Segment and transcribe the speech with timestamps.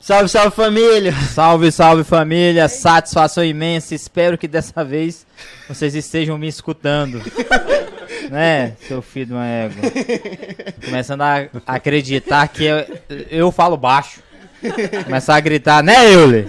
[0.00, 1.12] Salve, salve família!
[1.12, 2.68] Salve, salve família!
[2.68, 3.94] Satisfação imensa.
[3.94, 5.26] Espero que dessa vez
[5.66, 7.22] vocês estejam me escutando.
[8.30, 9.82] né, seu filho de uma égua?
[10.84, 12.76] Começando a acreditar que eu,
[13.30, 14.22] eu falo baixo.
[15.04, 16.48] Começar a gritar, né, Euler?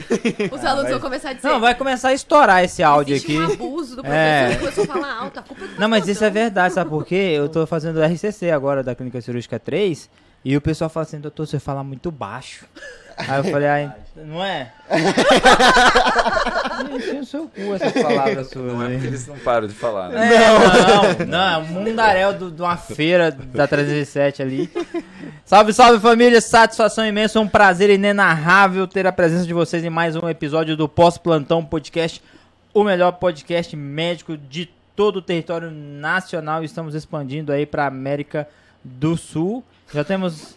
[0.51, 1.47] Os alunos vão começar a dizer.
[1.47, 3.41] Não, vai começar a estourar esse áudio existe aqui.
[3.41, 4.17] um abuso do professor
[4.51, 4.55] É.
[4.55, 5.39] começou a falar alto.
[5.39, 7.33] A culpa é Não, mas isso é verdade, sabe por quê?
[7.35, 10.09] Eu tô fazendo RCC agora da Clínica Cirúrgica 3
[10.45, 12.65] e o pessoal fala assim, doutor, você fala muito baixo.
[13.17, 14.71] Aí eu falei, ai, não é?
[16.95, 20.09] Enfia no seu cu essas palavras suas Não é porque eles não param de falar,
[20.09, 20.35] né?
[20.35, 24.69] É, não, não, é um mundaréu de uma feira da 307 ali.
[25.45, 30.15] Salve, salve família, satisfação imensa, um prazer inenarrável ter a presença de vocês em mais
[30.15, 32.21] um episódio do Pós-Plantão Podcast,
[32.73, 36.63] o melhor podcast médico de todo o território nacional.
[36.63, 38.47] Estamos expandindo aí para América
[38.83, 39.63] do Sul.
[39.93, 40.55] Já temos.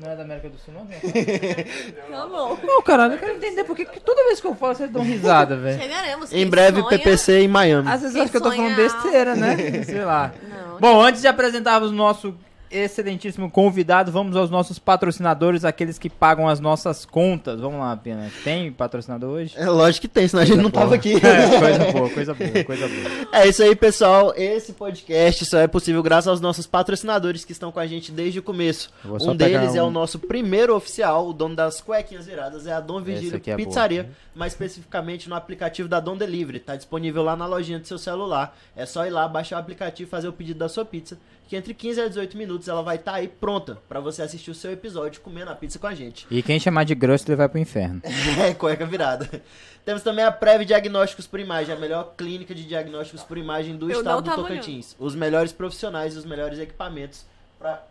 [0.00, 0.86] Não é da América do Sul, não?
[2.10, 2.56] Tá bom.
[2.62, 5.56] Não, caralho, eu quero entender porque que toda vez que eu falo vocês dão risada,
[5.56, 5.80] velho.
[5.80, 6.32] Chegaremos.
[6.32, 7.88] Em Quem breve, sonha- PPC em Miami.
[7.90, 9.56] Às vezes acho que eu tô falando sonha besteira, né?
[9.84, 10.32] Sei lá.
[10.48, 10.78] Não.
[10.78, 12.32] Bom, antes de apresentarmos o nosso
[12.70, 17.60] excelentíssimo convidado, vamos aos nossos patrocinadores, aqueles que pagam as nossas contas.
[17.60, 18.30] Vamos lá, Pena.
[18.44, 19.54] Tem patrocinador hoje?
[19.56, 21.14] É lógico que tem, senão a gente não tava aqui.
[21.16, 23.28] É, coisa boa, coisa boa, coisa boa.
[23.32, 24.32] É isso aí, pessoal.
[24.36, 28.38] Esse podcast só é possível graças aos nossos patrocinadores que estão com a gente desde
[28.38, 28.90] o começo.
[29.04, 32.80] Um deles é um- o nosso primeiro oficial, o dono das cuequinhas viradas, é a
[32.80, 33.66] Dom Virgílio aqui é boa.
[33.66, 36.60] Pizzaria, mais especificamente no aplicativo da Dom Delivery.
[36.60, 38.56] Tá disponível lá na lojinha do seu celular.
[38.76, 41.56] É só ir lá, baixar o aplicativo e fazer o pedido da sua pizza, que
[41.56, 44.70] entre 15 a 18 minutos ela vai estar aí pronta pra você assistir o seu
[44.70, 46.26] episódio comendo a pizza com a gente.
[46.30, 48.02] E quem chamar de grosso, ele vai pro inferno.
[48.38, 49.42] É, cueca virada.
[49.84, 53.90] Temos também a Prev Diagnósticos por Imagem, a melhor clínica de diagnósticos por imagem do
[53.90, 54.94] Eu estado do Tocantins.
[54.98, 57.24] Os melhores profissionais e os melhores equipamentos
[57.58, 57.82] para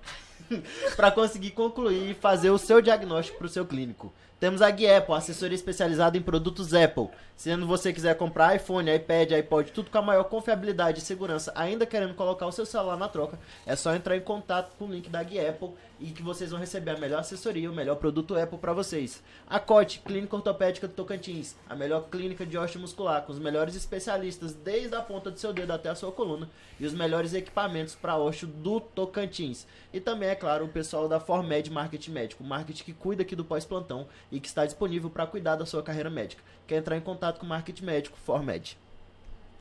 [0.95, 4.13] para conseguir concluir e fazer o seu diagnóstico para o seu clínico.
[4.39, 7.09] Temos a Guiapple, assessoria especializada em produtos Apple.
[7.35, 11.87] Sendo você quiser comprar iPhone, iPad, iPod, tudo com a maior confiabilidade e segurança, ainda
[11.87, 15.09] querendo colocar o seu celular na troca, é só entrar em contato com o link
[15.09, 18.73] da Guiapple e que vocês vão receber a melhor assessoria, o melhor produto Apple para
[18.73, 19.23] vocês.
[19.47, 24.53] A COT, Clínica Ortopédica do Tocantins, a melhor clínica de osteomuscular, com os melhores especialistas
[24.53, 26.49] desde a ponta do seu dedo até a sua coluna
[26.79, 29.67] e os melhores equipamentos para osteo do Tocantins.
[29.91, 33.35] E também, é claro, o pessoal da Formed Marketing Médico, o marketing que cuida aqui
[33.35, 36.43] do pós-plantão e que está disponível para cuidar da sua carreira médica.
[36.65, 38.77] Quer entrar em contato com o marketing médico, Formed.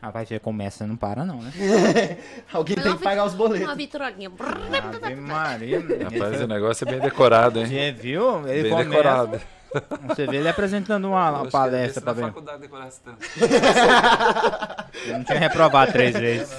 [0.00, 1.50] Rapaz, você começa e não para não, né?
[2.52, 3.76] Alguém tem uma que pagar os Uma boletos.
[3.76, 4.30] vitrolinha.
[5.02, 5.80] Ave Maria.
[5.80, 7.66] Rapaz, o negócio é bem decorado, hein?
[7.66, 8.46] Você viu?
[8.46, 9.40] Ele Bem começa, decorado.
[10.08, 12.22] Você vê ele apresentando uma, uma palestra pra ver.
[12.22, 13.18] faculdade decorasse tanto.
[15.06, 16.56] Eu não tinha reprovado três vezes.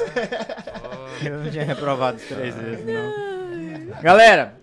[1.23, 4.01] Eu não tinha reprovado três vezes, não.
[4.01, 4.55] Galera,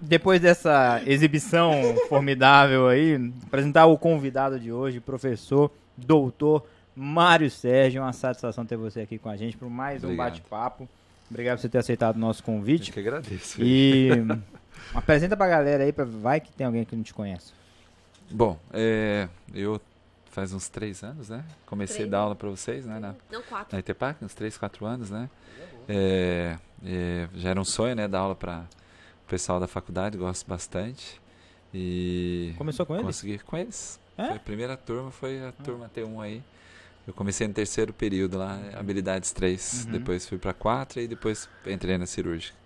[0.00, 1.72] depois dessa exibição
[2.08, 6.66] formidável aí, apresentar o convidado de hoje, professor, doutor
[7.00, 8.02] Mário Sérgio.
[8.02, 10.26] Uma satisfação ter você aqui com a gente por mais um Obrigado.
[10.30, 10.88] bate-papo.
[11.30, 12.92] Obrigado por você ter aceitado o nosso Eu convite.
[12.92, 13.62] que agradeço.
[13.62, 14.08] E
[14.94, 17.52] apresenta pra galera aí, pra, vai que tem alguém que não te conhece.
[18.30, 19.80] Bom, é, eu
[20.30, 21.44] faz uns três anos, né?
[21.66, 22.08] Comecei Três.
[22.08, 22.98] a dar aula pra vocês, né?
[23.00, 23.68] Na, Não, quatro.
[23.74, 25.28] na ITPAC, uns três, quatro anos, né?
[25.88, 28.06] É, é, já era um sonho, né?
[28.06, 28.64] Dar aula para
[29.26, 31.20] o pessoal da faculdade, gosto bastante.
[31.74, 33.04] E Começou com ele?
[33.04, 33.98] consegui com eles.
[34.16, 34.26] É?
[34.26, 36.42] Foi a primeira turma foi a turma T1 aí.
[37.06, 39.84] Eu comecei no terceiro período lá, habilidades 3.
[39.86, 39.92] Uhum.
[39.92, 42.56] Depois fui para 4 e depois entrei na cirúrgica.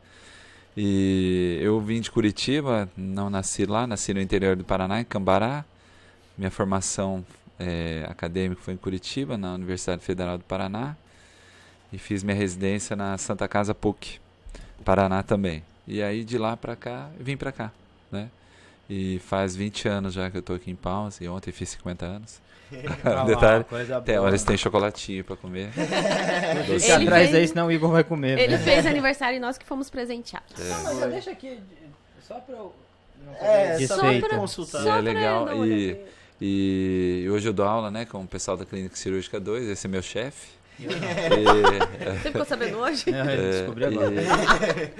[0.77, 5.65] E eu vim de Curitiba, não nasci lá, nasci no interior do Paraná, em Cambará.
[6.37, 7.25] Minha formação
[7.59, 10.97] eh, acadêmica foi em Curitiba, na Universidade Federal do Paraná.
[11.93, 14.19] E fiz minha residência na Santa Casa PUC,
[14.85, 15.63] Paraná também.
[15.87, 17.71] E aí de lá para cá, vim para cá,
[18.11, 18.29] né?
[18.91, 22.05] E faz 20 anos já que eu tô aqui em Palmas, e ontem fiz 50
[22.05, 22.41] anos.
[23.27, 25.71] Detalhe, coisa até horas tem chocolatinho para comer.
[26.69, 28.39] Ele atrás aí, senão o Igor vai comer.
[28.39, 28.63] Ele velho.
[28.63, 30.59] fez aniversário e nós que fomos presenteados.
[30.59, 31.59] Não, mas já deixa aqui,
[32.27, 32.75] só pra eu...
[33.25, 34.85] não É, só pra consultar.
[34.85, 35.45] E é pra legal.
[35.45, 35.99] uma E,
[36.41, 39.91] e hoje eu dou aula né, com o pessoal da Clínica Cirúrgica 2, esse é
[39.91, 40.49] meu chefe.
[40.79, 40.87] E,
[42.21, 43.05] Você ficou sabendo hoje?
[43.09, 44.13] É, é, descobri agora.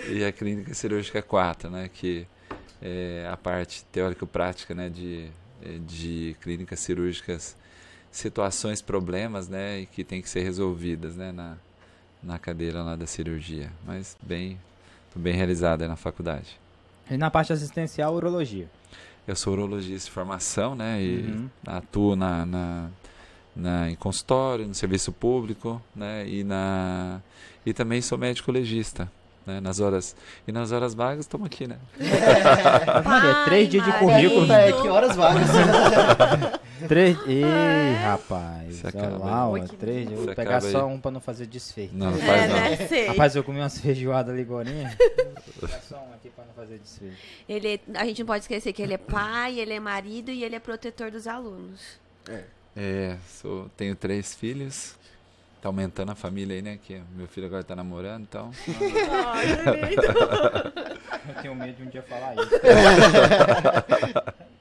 [0.09, 2.27] e, e a Clínica Cirúrgica 4, né, que
[2.81, 5.29] é a parte teórico-prática né, de,
[5.81, 7.57] de clínicas cirúrgicas,
[8.17, 11.57] situações, problemas né, e que tem que ser resolvidas né, na,
[12.23, 13.71] na cadeira lá da cirurgia.
[13.85, 14.59] Mas bem,
[15.13, 16.59] tô bem realizada na faculdade.
[17.11, 18.71] E na parte assistencial, urologia.
[19.27, 21.03] Eu sou urologista de formação, né?
[21.03, 21.51] E Uhum.
[21.67, 22.89] atuo na, na,
[23.57, 26.27] na- em consultório, no serviço público, né?
[26.29, 27.21] E, na,
[27.67, 29.11] e também sou médico legista.
[29.47, 29.61] Né?
[29.61, 30.17] Nas horas
[30.49, 31.77] e nas horas vagas estamos aqui, né?
[33.05, 34.51] Maria, é três dias de currículo.
[34.51, 35.49] É que horas vagas?
[36.89, 37.17] Três.
[37.27, 38.85] Ih, rapaz.
[38.85, 40.11] Acaba, que três.
[40.11, 40.93] Eu vou pegar só aí.
[40.93, 41.95] um pra não fazer desfeito.
[41.95, 42.57] Não, não É, faz não.
[42.99, 43.07] né?
[43.07, 44.95] Rapaz, eu comi umas feijoadas ali agorinha.
[45.61, 47.15] Vou pegar só um aqui pra não fazer desfeito.
[47.49, 50.57] Ele, a gente não pode esquecer que ele é pai, ele é marido e ele
[50.57, 51.81] é protetor dos alunos.
[52.77, 54.95] É, sou, tenho três filhos.
[55.65, 56.79] Tá aumentando a família aí, né?
[56.83, 58.51] Que meu filho agora tá namorando, então.
[61.27, 62.51] Eu tenho medo de um dia falar isso.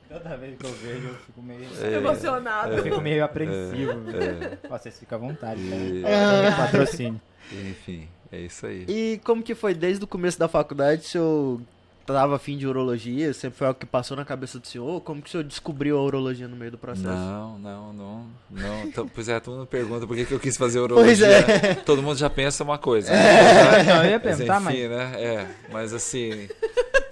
[0.07, 1.67] Toda vez que eu vejo, eu fico meio.
[1.81, 2.73] É, Emocionado.
[2.75, 3.91] Eu fico meio apreensivo.
[4.15, 4.57] é.
[4.69, 6.55] Vocês ficam à vontade, E- tá?
[6.67, 7.19] Patrocínio.
[7.51, 8.85] enfim, é isso aí.
[8.88, 11.01] E como que foi desde o começo da faculdade?
[11.01, 11.61] O senhor
[12.05, 13.33] tava afim de urologia?
[13.33, 15.01] Sempre foi algo que passou na cabeça do senhor?
[15.01, 17.07] Como que o senhor descobriu a urologia no meio do processo?
[17.07, 18.83] Não, não, não, não.
[18.85, 21.27] Então, pois é, todo mundo pergunta por que, que eu quis fazer urologia.
[21.45, 21.73] Pois é.
[21.75, 23.11] Todo mundo já pensa uma coisa.
[23.11, 23.83] né?
[23.83, 24.89] Não, eu ia Mas perguntar, enfim, mas.
[24.89, 25.13] né?
[25.21, 26.47] É, mas assim,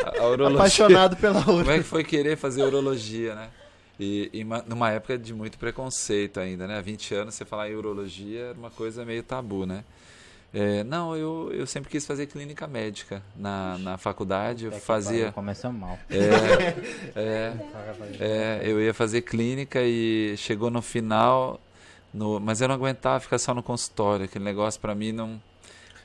[0.04, 0.58] a, a urologia.
[0.60, 1.72] Apaixonado pela Como uro.
[1.72, 3.50] é que foi querer fazer urologia, né?
[4.00, 6.78] E, e ma- numa época de muito preconceito ainda, né?
[6.80, 9.84] Há 20 anos você falar em urologia era uma coisa meio tabu, né?
[10.54, 14.66] É, não, eu, eu sempre quis fazer clínica médica na, na faculdade.
[14.66, 15.32] Eu fazia.
[15.32, 15.98] Começamos mal.
[16.10, 17.54] É, é,
[18.20, 21.60] é, eu ia fazer clínica e chegou no final,
[22.14, 24.26] no, mas eu não aguentava ficar só no consultório.
[24.26, 25.42] Aquele negócio para mim não,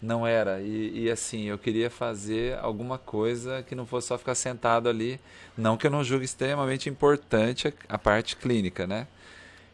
[0.01, 0.61] não era.
[0.61, 5.19] E, e assim, eu queria fazer alguma coisa que não fosse só ficar sentado ali.
[5.59, 9.09] Não que eu não julgue extremamente importante a, a parte clínica, né?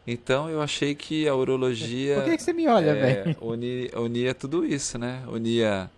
[0.06, 3.37] Então eu achei que a urologia Por que, que você me olha, é, velho?
[3.40, 5.22] uni- unia tudo isso, né?
[5.28, 5.90] Unia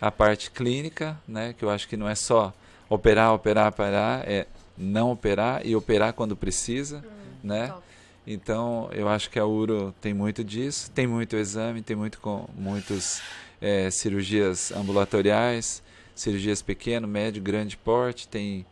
[0.00, 1.54] a parte clínica, né?
[1.58, 2.52] Que eu acho que não é só
[2.88, 4.46] operar, operar, operar, é
[4.76, 7.04] não operar e operar quando precisa,
[7.42, 7.68] né?
[7.68, 7.82] top.
[8.26, 12.46] Então eu acho que a uro tem muito disso, tem muito exame, tem muito com
[12.56, 13.20] muitos
[13.60, 15.82] é, cirurgias ambulatoriais,
[16.14, 18.64] cirurgias pequeno, médio, grande porte, tem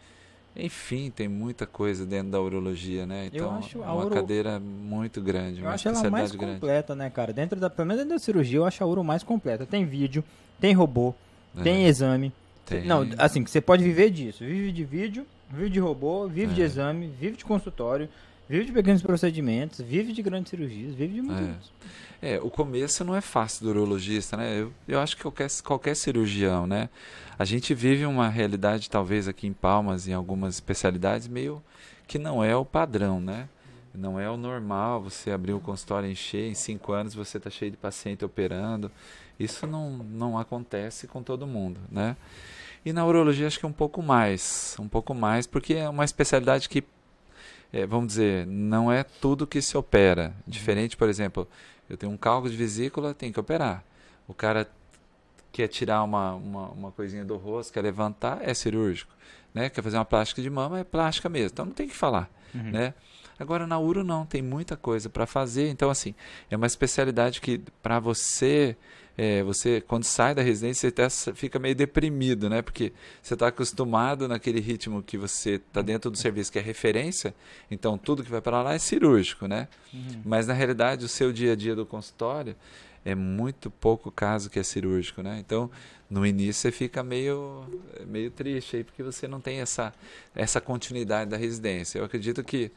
[0.57, 3.25] enfim, tem muita coisa dentro da urologia, né?
[3.33, 6.33] Eu Então acho é a uma uro- cadeira muito grande, Eu uma acho ela mais
[6.33, 6.55] grande.
[6.61, 7.33] completa, né, cara?
[7.33, 9.67] Dentro da, pelo menos dentro da cirurgia, eu acho a uro mais completa.
[9.67, 10.25] Tem vídeo,
[10.61, 11.15] tem robô,
[11.63, 12.33] tem É, exame.
[12.65, 12.85] tem.
[12.85, 14.45] Não, assim, você pode viver disso.
[14.45, 16.65] Vive de vídeo, vive de robô, vive de É.
[16.65, 18.09] exame, vive de consultório,
[18.49, 21.43] vive de pequenos procedimentos, vive de grandes cirurgias, vive de muito
[22.23, 22.37] É.
[22.37, 24.61] É, o começo não é fácil do urologista, né?
[24.61, 26.89] Eu, eu acho que qualquer, qualquer cirurgião, né?
[27.39, 31.63] A gente vive uma realidade, talvez aqui em Palmas, em algumas especialidades, meio
[32.07, 33.49] que não é o padrão, né?
[33.95, 37.71] Não é o normal você abrir o consultório encher, em cinco anos você está cheio
[37.71, 38.91] de paciente operando.
[39.39, 42.17] Isso não, não acontece com todo mundo, né?
[42.85, 46.05] E na urologia acho que é um pouco mais, um pouco mais, porque é uma
[46.05, 46.85] especialidade que,
[47.73, 50.35] é, vamos dizer, não é tudo que se opera.
[50.47, 51.49] Diferente, por exemplo,
[51.89, 53.85] eu tenho um cálculo de vesícula, tem que operar.
[54.27, 54.69] O cara
[55.53, 59.13] quer tirar uma, uma, uma coisinha do rosto, quer levantar, é cirúrgico.
[59.55, 59.71] Né?
[59.71, 61.51] Quer fazer uma plástica de mama, é plástica mesmo.
[61.53, 62.29] Então não tem que falar.
[62.55, 62.71] Uhum.
[62.71, 62.95] Né?
[63.39, 65.69] Agora na uro não, tem muita coisa para fazer.
[65.69, 66.15] Então assim,
[66.51, 68.77] é uma especialidade que para você,
[69.17, 72.61] é, você quando sai da residência, você até fica meio deprimido, né?
[72.61, 72.93] Porque
[73.23, 77.35] você está acostumado naquele ritmo que você está dentro do serviço, que é referência.
[77.71, 79.69] Então tudo que vai para lá é cirúrgico, né?
[79.93, 80.21] Uhum.
[80.25, 82.55] Mas na realidade o seu dia a dia do consultório
[83.05, 85.39] é muito pouco caso que é cirúrgico, né?
[85.41, 85.71] Então
[86.11, 87.65] no início você fica meio
[88.07, 89.95] meio triste aí porque você não tem essa
[90.35, 91.99] essa continuidade da residência.
[91.99, 92.71] Eu acredito que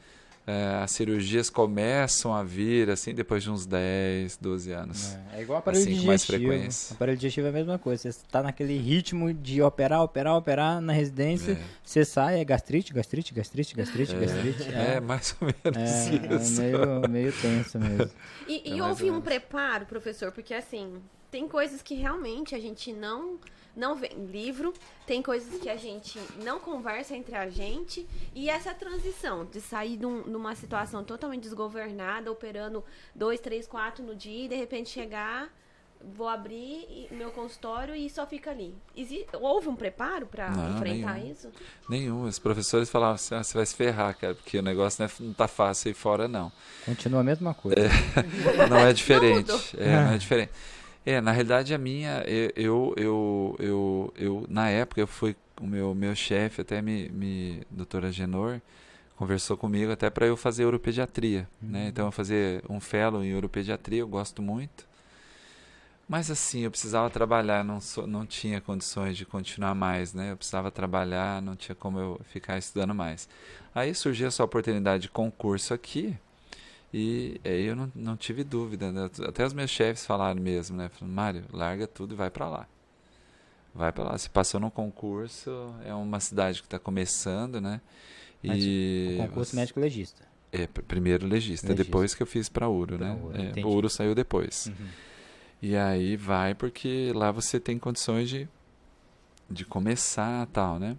[0.48, 5.16] eh, as cirurgias começam a vir assim depois de uns 10, 12 anos.
[5.34, 6.50] É, é igual aparelho Assim, com mais digestivo.
[6.52, 6.94] frequência.
[6.96, 8.02] Aparelho digestivo é a mesma coisa.
[8.04, 11.52] Você está naquele ritmo de operar, operar, operar na residência.
[11.54, 11.62] É.
[11.84, 14.64] Você sai, é gastrite, gastrite, gastrite, gastrite, gastrite.
[14.74, 16.62] É, mais ou menos É, isso.
[16.62, 18.10] é meio, meio tenso mesmo.
[18.48, 20.96] E, É e houve ou um preparo, professor, porque assim,
[21.32, 23.38] tem coisas que realmente a gente não
[23.76, 24.74] não vê em livro,
[25.06, 28.06] tem coisas que a gente não conversa entre a gente,
[28.36, 32.84] e essa transição de sair de um- numa situação totalmente desgovernada, operando
[33.16, 35.48] dois, três, quatro no dia, e de repente chegar,
[36.02, 38.76] vou abrir meu consultório e só fica ali.
[38.98, 41.32] Exi- houve um preparo para Não, enfrentar nenhum.
[41.32, 41.50] isso?
[41.88, 42.24] Nenhum.
[42.24, 45.28] Os professores falavam assim, ah, você vai se ferrar, cara, porque o negócio não, é,
[45.28, 46.52] não tá fácil aí fora, não.
[46.86, 47.78] Continua a mesma coisa.
[48.70, 49.52] Não é diferente.
[49.52, 49.62] mudou.
[49.78, 50.52] é, não é diferente.
[51.06, 52.24] É, na realidade a minha,
[52.56, 57.62] eu, eu, eu, eu, na época eu fui, o meu, meu chefe até me, me,
[57.72, 58.62] doutora Genor,
[59.16, 61.88] conversou comigo até para eu fazer uropediatria, né?
[61.88, 64.88] Então eu fazer um fellow em uropediatria, eu gosto muito.
[66.08, 70.32] Mas assim, eu precisava trabalhar, não, sou, não tinha condições de continuar mais, né?
[70.32, 73.30] Eu precisava trabalhar, não tinha como eu ficar estudando mais.
[73.76, 76.18] Aí surgiu essa oportunidade de concurso aqui,
[76.94, 79.10] e aí eu não, não tive dúvida, né?
[79.28, 80.90] até os meus chefes falaram mesmo, né?
[80.90, 82.68] Falaram, Mário, larga tudo e vai para lá.
[83.74, 84.18] vai para lá.
[84.18, 87.80] Se passou no concurso, é uma cidade que está começando, né?
[88.44, 90.24] Mas E O concurso você- médico legista.
[90.52, 91.84] é, pr- primeiro legista, Legista.
[91.84, 93.20] depois que eu fiz para Ouro, Pra né?
[93.22, 93.66] Ouro, É.
[93.66, 94.68] Ouro saiu depois.
[94.68, 94.88] Uhum.
[95.62, 98.48] E aí vai porque lá você tem condições de,
[99.50, 100.96] de começar tal, né?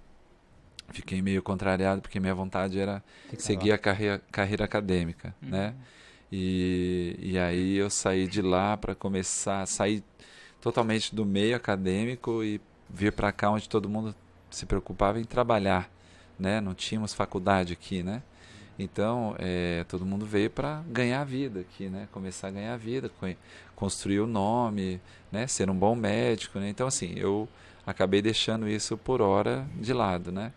[0.93, 3.75] Fiquei meio contrariado porque minha vontade era Fica seguir lá.
[3.77, 5.51] a carreira, carreira acadêmica, Uhum.
[5.51, 5.75] né?
[6.33, 10.03] E, e aí eu saí de lá para começar, sair
[10.61, 14.15] totalmente do meio acadêmico e vir para cá onde todo mundo
[14.51, 15.91] se preocupava em trabalhar,
[16.39, 16.61] né?
[16.61, 18.23] Não tínhamos faculdade aqui, né?
[18.79, 22.09] Então, eh, todo mundo veio para ganhar a vida aqui, né?
[22.13, 23.27] Começar a ganhar a vida, co-
[23.77, 25.47] construir o nome, né?
[25.47, 26.69] Ser um bom médico, né?
[26.71, 27.49] Então, assim, eu
[27.87, 30.53] acabei deixando isso por hora de lado, né?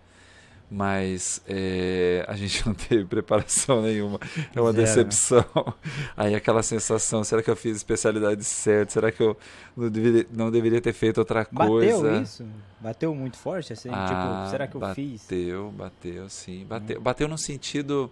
[0.76, 4.20] Mas eh, a gente não teve preparação nenhuma.
[4.56, 5.04] É uma Zero, né?
[5.04, 5.46] decepção.
[6.18, 8.94] Aí aquela sensação, será que eu fiz especialidade certa?
[8.94, 9.38] Será que eu
[9.78, 12.02] não deveria, não deveria ter feito outra coisa?
[12.02, 12.46] Bateu isso?
[12.80, 13.72] Bateu muito forte?
[13.72, 13.90] Assim?
[13.92, 15.22] Ah, tipo, será que eu fiz?
[15.22, 16.66] Bateu, bateu, sim.
[16.66, 18.12] Bateu, bateu no sentido.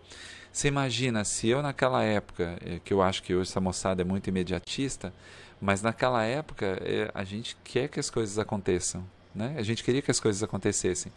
[0.54, 4.06] Você imagina, se eu naquela época, eh, que eu acho que hoje essa moçada é
[4.06, 5.12] muito imediatista,
[5.60, 9.04] mas naquela época eh, a gente quer que as coisas aconteçam,
[9.34, 9.56] né?
[9.58, 11.12] A gente queria que as coisas acontecessem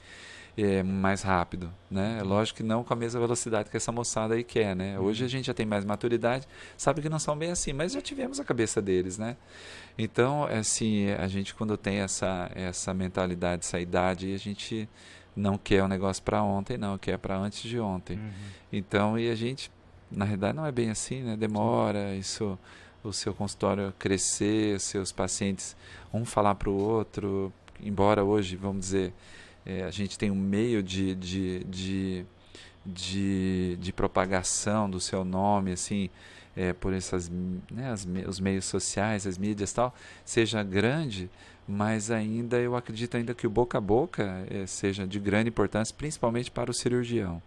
[0.56, 2.22] eh, mais rápido, né?
[2.22, 4.98] Lógico que não com a mesma velocidade que essa moçada aí quer, né?
[4.98, 6.46] Hoje a gente já tem mais maturidade,
[6.76, 9.36] sabe que não são bem assim, mas já tivemos a cabeça deles, né?
[9.98, 14.88] Então, assim, a gente quando tem essa essa mentalidade, essa idade, a gente
[15.36, 18.16] não quer o negócio para ontem, não, quer para antes de ontem.
[18.16, 18.32] Uhum.
[18.72, 19.70] Então, e a gente,
[20.10, 21.36] na realidade, não é bem assim, né?
[21.36, 22.58] Demora, isso,
[23.02, 25.76] o seu consultório crescer, os seus pacientes,
[26.12, 29.12] um falar para o outro, embora hoje, vamos dizer,
[29.66, 32.26] eh, a gente tem um meio de, de, de,
[32.84, 36.10] de, de propagação do seu nome, assim,
[36.56, 37.30] eh, por essas,
[37.70, 39.94] né, as os meios sociais, as mídias tal,
[40.24, 41.30] seja grande,
[41.66, 45.94] mas ainda eu acredito ainda que o boca a boca eh, seja de grande importância,
[45.96, 47.42] principalmente para o cirurgião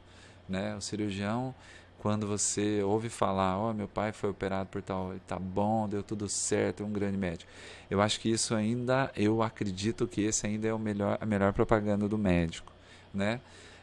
[0.48, 0.76] né?
[0.76, 1.54] O cirurgião,
[2.00, 6.30] quando você ouve falar, ó, meu pai foi operado por tal, tá bom, deu tudo
[6.30, 7.50] certo, é um grande médico.
[7.90, 11.54] Eu acho que isso ainda, eu acredito que esse ainda é o melhor, a melhor
[11.54, 12.72] propaganda do médico,
[13.14, 13.40] né?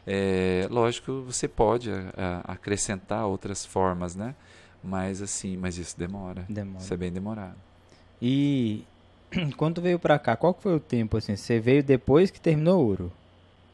[0.07, 2.13] É, lógico, você pode a-
[2.45, 4.35] a- acrescentar outras formas, né?
[4.83, 6.45] Mas assim, mas isso demora.
[6.47, 6.83] Demora.
[6.83, 7.55] Isso é bem demorado.
[8.21, 8.83] E
[9.57, 11.35] quando veio pra cá, qual foi o tempo assim?
[11.35, 13.11] Você veio depois que terminou o Ouro?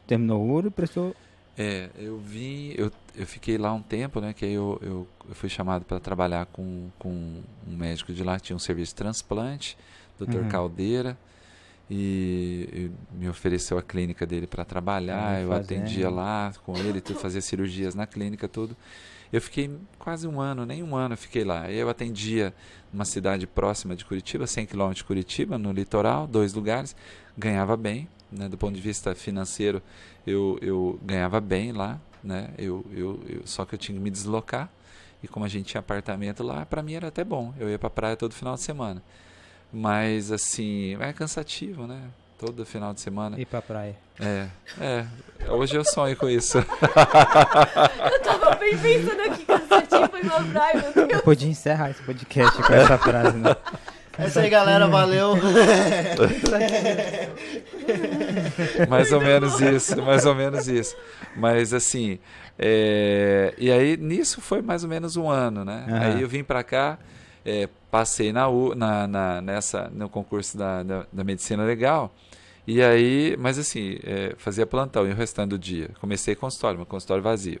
[0.06, 1.14] Terminou o Ouro e prestou.
[1.56, 4.32] É, eu vim, eu, eu fiquei lá um tempo, né?
[4.32, 8.36] Que aí eu, eu, eu fui chamado para trabalhar com, com um médico de lá
[8.36, 9.76] que tinha um serviço de transplante,
[10.18, 10.36] Dr.
[10.36, 10.48] Uhum.
[10.48, 11.18] Caldeira,
[11.90, 15.42] e, e me ofereceu a clínica dele para trabalhar.
[15.42, 15.64] Eu fazendo.
[15.64, 18.74] atendia lá com ele, tudo, fazia cirurgias na clínica, tudo.
[19.30, 21.70] Eu fiquei quase um ano, nem um ano eu fiquei lá.
[21.70, 22.54] Eu atendia
[22.92, 26.94] numa cidade próxima de Curitiba, 100 quilômetros de Curitiba, no litoral, dois lugares,
[27.36, 29.82] ganhava bem, né, do ponto de vista financeiro,
[30.26, 34.10] eu, eu ganhava bem lá, né, eu, eu, eu- só que eu tinha que me
[34.10, 34.68] deslocar,
[35.22, 37.90] e como a gente tinha apartamento lá, para mim era até bom, eu ia para
[37.90, 39.02] praia todo final de semana.
[39.72, 42.00] Mas assim, é cansativo, né?
[42.38, 43.40] Todo final de semana.
[43.40, 43.96] Ir pra praia.
[44.20, 44.48] É,
[44.80, 45.06] é.
[45.48, 46.58] Hoje eu sonho com isso.
[48.12, 51.10] Eu tava bem pensando aqui, cansativo foi meu praia, meu Deus.
[51.12, 53.56] Eu podia encerrar esse podcast com essa frase, né?
[54.18, 54.86] É isso aí, galera.
[54.86, 55.34] Valeu.
[58.88, 60.96] mais ou menos isso, mais ou menos isso.
[61.36, 62.18] Mas assim,
[62.58, 65.86] é, e aí nisso foi mais ou menos um ano, né?
[65.88, 65.98] Aham.
[66.00, 66.98] Aí eu vim pra cá,
[67.44, 72.14] é, passei na, U, na, na- nessa no concurso da, da, da medicina legal.
[72.66, 75.90] E aí, mas assim, é, fazia plantão e o restante do dia.
[76.00, 77.60] Comecei consultório, meu consultório vazio.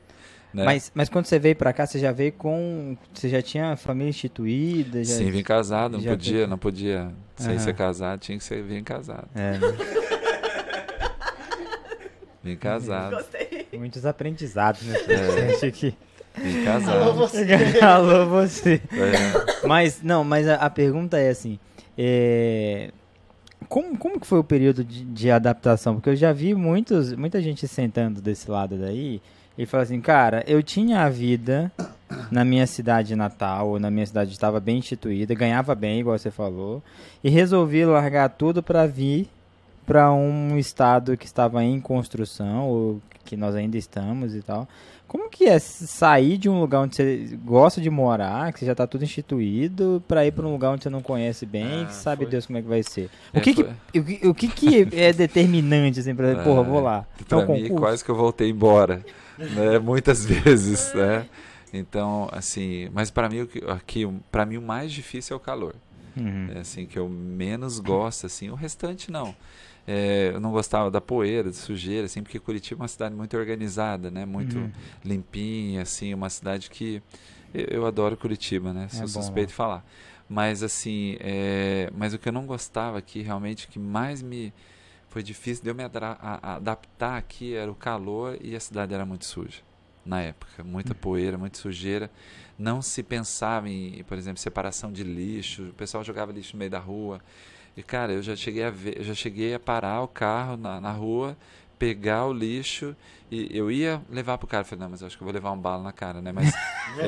[0.54, 0.64] Né?
[0.64, 2.96] Mas, mas quando você veio pra cá, você já veio com.
[3.14, 5.02] Você já tinha família instituída?
[5.02, 5.14] Já...
[5.16, 8.62] Sim, vim casado, não já podia, veio- não podia, sem ser casado, tinha que ser
[8.62, 9.28] vir casado.
[9.34, 9.58] É, né?
[12.44, 13.68] Vim casado, Gostei.
[13.74, 15.26] muitos aprendizados nesse É.
[15.26, 15.94] podcast aqui.
[16.36, 17.14] vim Alô, casado.
[17.14, 17.44] você.
[17.80, 18.82] Alô, você.
[18.92, 19.66] É.
[19.66, 21.56] Mas, não, mas a, a pergunta é assim:
[21.96, 22.90] é,
[23.68, 25.94] como, como que foi o período de, de adaptação?
[25.94, 29.22] Porque eu já vi muitos, muita gente sentando desse lado daí
[29.56, 31.70] e falando assim, cara, eu tinha a vida
[32.30, 36.30] na minha cidade natal, ou na minha cidade estava bem instituída, ganhava bem, igual você
[36.30, 36.82] falou,
[37.22, 39.28] e resolvi largar tudo para vir
[39.86, 44.68] para um estado que estava em construção, ou que nós ainda estamos e tal.
[45.12, 48.74] Como que é sair de um lugar onde você gosta de morar, que você já
[48.74, 51.94] tá tudo instituído, pra ir pra um lugar onde você não conhece bem, Ah, que
[51.94, 52.30] sabe foi.
[52.30, 53.10] Deus como é que vai ser?
[53.34, 56.62] O É, que que, o que, o que que é determinante, assim, pra É, porra,
[56.62, 57.06] vou lá.
[57.20, 59.04] É Pra um mim, quase que eu voltei embora,
[59.36, 59.78] né?
[59.84, 61.26] Muitas vezes, né?
[61.74, 65.74] Então, assim, mas para mim aqui, para mim o mais difícil é o calor.
[66.16, 66.48] Uhum.
[66.54, 69.34] É assim que eu menos gosto, assim, o restante não.
[69.86, 73.36] É, eu não gostava da poeira, da sujeira, assim, porque Curitiba é uma cidade muito
[73.36, 74.24] organizada, né?
[74.24, 74.70] Muito Uhum.
[75.04, 77.02] limpinha, assim, uma cidade que
[77.52, 78.88] eu, eu adoro Curitiba, né?
[78.88, 79.84] Sou bom suspeito de falar.
[80.28, 84.52] Mas assim, é, mas o que eu não gostava aqui, realmente, que mais me
[85.08, 89.26] foi difícil de eu me adaptar aqui era o calor e a cidade era muito
[89.26, 89.60] suja
[90.06, 92.10] na época, muita poeira, muita sujeira.
[92.58, 95.64] Não se pensava em, por exemplo, separação de lixo.
[95.64, 97.20] O pessoal jogava lixo no meio da rua.
[97.76, 100.80] E cara, eu já cheguei a ver, eu já cheguei a parar o carro na,
[100.80, 101.36] na rua,
[101.78, 102.94] pegar o lixo
[103.30, 104.60] e eu ia levar pro cara.
[104.62, 106.32] Eu Falei, não, mas eu acho que eu vou levar um balo na cara, né?
[106.32, 106.54] Mas
[107.00, 107.06] é,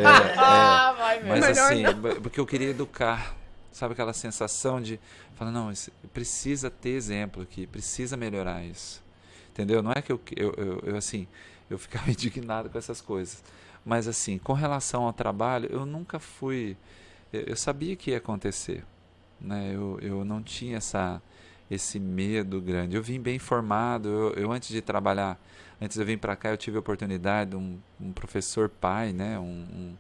[1.23, 3.37] é, mas Melhor assim, b- porque eu queria educar.
[3.71, 5.01] Sabe aquela sensação de
[5.35, 5.73] falar, não,
[6.13, 9.03] precisa ter exemplo aqui, precisa melhorar isso.
[9.51, 9.83] Entendeu?
[9.83, 11.27] Não é que eu, eu, eu, eu, assim,
[11.69, 13.43] eu ficava indignado com essas coisas.
[13.85, 16.77] Mas assim, com relação ao trabalho, eu nunca fui.
[17.33, 18.85] Eu, eu sabia que ia acontecer.
[19.41, 19.73] Né?
[19.75, 21.21] Eu, eu não tinha essa,
[21.71, 22.97] esse medo grande.
[22.97, 24.09] Eu vim bem formado.
[24.09, 25.39] Eu, eu antes de trabalhar,
[25.81, 29.39] antes de eu vir para cá, eu tive a oportunidade, um, um professor pai, né?
[29.39, 29.95] um, um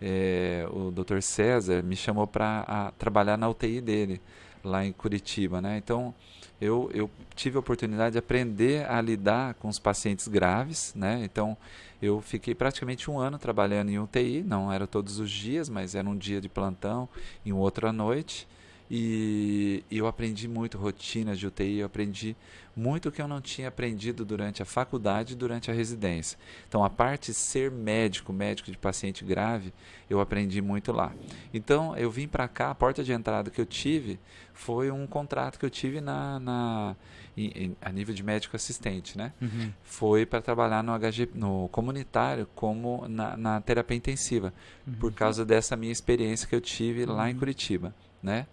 [0.00, 1.20] é, o Dr.
[1.20, 4.20] César me chamou para trabalhar na UTI dele,
[4.62, 5.60] lá em Curitiba.
[5.60, 5.78] Né?
[5.78, 6.14] Então,
[6.60, 10.94] eu, eu tive a oportunidade de aprender a lidar com os pacientes graves.
[10.94, 11.22] Né?
[11.24, 11.56] Então,
[12.00, 16.08] eu fiquei praticamente um ano trabalhando em UTI, não era todos os dias, mas era
[16.08, 17.08] um dia de plantão
[17.44, 18.46] e um outro à noite.
[18.90, 22.36] E, e eu aprendi muito rotina de UTI, eu aprendi
[22.76, 26.38] muito que eu não tinha aprendido durante a faculdade e durante a residência.
[26.68, 29.72] Então, a parte ser médico, médico de paciente grave,
[30.10, 31.12] eu aprendi muito lá.
[31.54, 34.20] Então, eu vim para cá, a porta de entrada que eu tive
[34.52, 36.96] foi um contrato que eu tive na, na
[37.36, 39.32] em- em- a nível de médico assistente, né?
[39.40, 39.72] Uhum.
[39.82, 44.52] Foi para trabalhar no HG, no comunitário, como na, na terapia intensiva,
[45.00, 48.46] por causa dessa minha experiência que eu tive lá em Curitiba, né?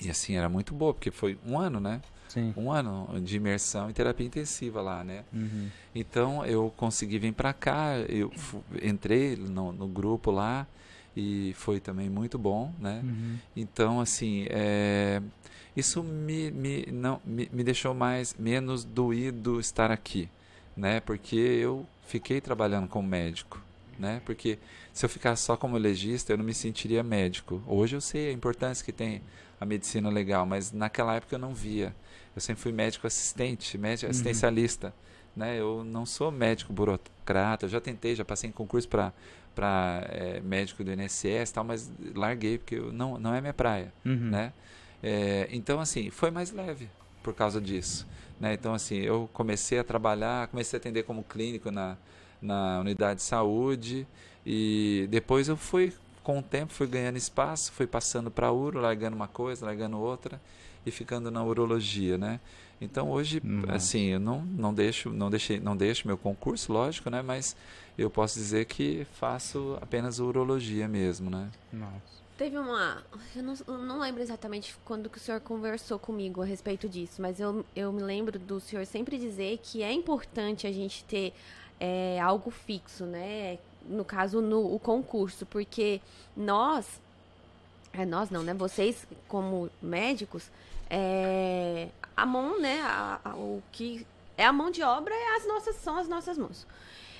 [0.00, 2.00] E assim, era muito boa, porque foi um ano, né?
[2.32, 2.54] Sim.
[2.56, 5.22] Um ano de imersão em terapia intensiva lá, né?
[5.32, 5.68] Uhum.
[5.94, 8.32] Então eu consegui vir para cá, eu
[8.82, 10.66] entrei no, no grupo lá
[11.14, 13.02] e foi também muito bom, né?
[13.04, 13.36] Uhum.
[13.54, 15.20] Então assim, é,
[15.76, 20.26] isso me, me, não, me, me deixou mais menos doído estar aqui,
[20.74, 21.00] né?
[21.00, 23.60] Porque eu fiquei trabalhando como médico,
[23.98, 24.22] né?
[24.24, 24.58] Porque
[24.90, 27.62] se eu ficasse só como legista, eu não me sentiria médico.
[27.66, 29.20] Hoje eu sei a importância que tem
[29.62, 31.94] a medicina legal, mas naquela época eu não via.
[32.34, 34.92] Eu sempre fui médico assistente, médico assistencialista,
[35.36, 35.58] né?
[35.58, 37.66] Eu não sou médico burocrata.
[37.66, 39.12] Eu já tentei, já passei em concurso para
[39.54, 40.02] para
[40.42, 44.30] médico do INSS e tal, mas larguei porque eu, não não é minha praia Uhum.
[44.30, 44.52] né?
[45.02, 46.88] É, então, assim, foi mais leve
[47.22, 48.06] por causa disso,
[48.40, 48.54] né?
[48.54, 51.96] Então, assim, eu comecei a trabalhar, comecei a atender como clínico na,
[52.40, 54.06] na unidade de saúde
[54.46, 58.80] e depois eu fui, com o tempo, fui ganhando espaço, fui passando para a uro,
[58.80, 60.40] largando uma coisa, largando outra
[60.86, 62.40] e ficando na urologia, né?
[62.80, 63.62] Então hoje, Uhum.
[63.68, 67.22] assim, eu não, não deixo, não deixei, não deixo meu concurso, lógico, né?
[67.22, 67.54] Mas
[67.96, 71.48] eu posso dizer que faço apenas urologia mesmo, né?
[71.72, 72.22] Nossa.
[72.36, 73.02] Teve uma.
[73.36, 77.22] Eu não, eu não lembro exatamente quando que o senhor conversou comigo a respeito disso,
[77.22, 81.32] mas eu, eu me lembro do senhor sempre dizer que é importante a gente ter
[81.78, 83.58] é, algo fixo, né?
[83.88, 86.00] No caso, no o concurso, porque
[86.36, 87.00] nós.
[87.92, 88.54] É nós não, né?
[88.54, 90.50] Vocês, como médicos,
[90.88, 92.80] é, a mão, né?
[92.82, 96.38] a- a- o que é a mão de obra é as nossas, são as nossas
[96.38, 96.66] mãos.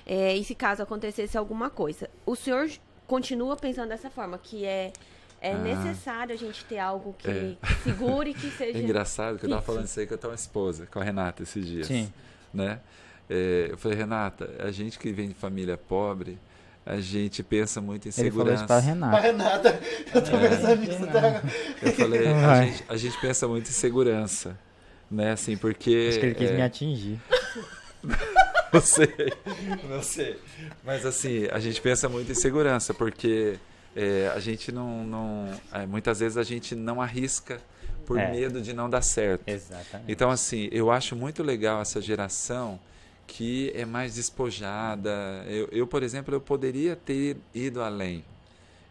[0.06, 2.70] É, e se caso acontecesse alguma coisa, o senhor
[3.06, 4.92] continua pensando dessa forma, que é,
[5.40, 5.58] é Ah.
[5.58, 7.56] necessário a gente ter algo que, É.
[7.60, 8.78] que segure e que seja.
[8.78, 9.72] É engraçado que eu tava fixo.
[9.72, 11.86] falando isso aí com a tua esposa, com a Renata, esses dias.
[11.86, 12.12] Sim.
[12.52, 12.80] Né?
[13.28, 16.38] É, eu falei, Renata, a gente que vem de família pobre,
[16.84, 18.66] a gente pensa muito em Ele falou isso segurança.
[18.66, 19.20] pra A Renata.
[19.20, 19.80] Renata,
[20.14, 20.48] eu tô É.
[20.48, 21.42] pensando nisso até agora.
[21.82, 24.58] Eu falei, a gente, a gente pensa muito em segurança.
[25.10, 26.06] Né, assim, porque.
[26.08, 27.20] Acho que ele quis é, me atingir.
[28.72, 29.12] Não sei,
[29.88, 30.38] não sei.
[30.82, 33.58] Mas assim, a gente pensa muito em segurança, porque
[33.94, 35.04] é, a gente não.
[35.04, 37.60] não é, muitas vezes a gente não arrisca
[38.06, 38.30] por É.
[38.30, 39.42] medo de não dar certo.
[39.46, 40.10] Exatamente.
[40.10, 42.80] Então, assim, eu acho muito legal essa geração
[43.32, 45.10] que é mais despojada.
[45.46, 48.22] Eu, eu, por exemplo, eu poderia ter ido além.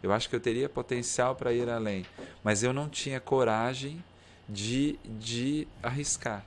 [0.01, 2.07] Eu acho que eu teria potencial para ir além.
[2.43, 4.03] Mas eu não tinha coragem
[4.49, 6.43] de, de arriscar.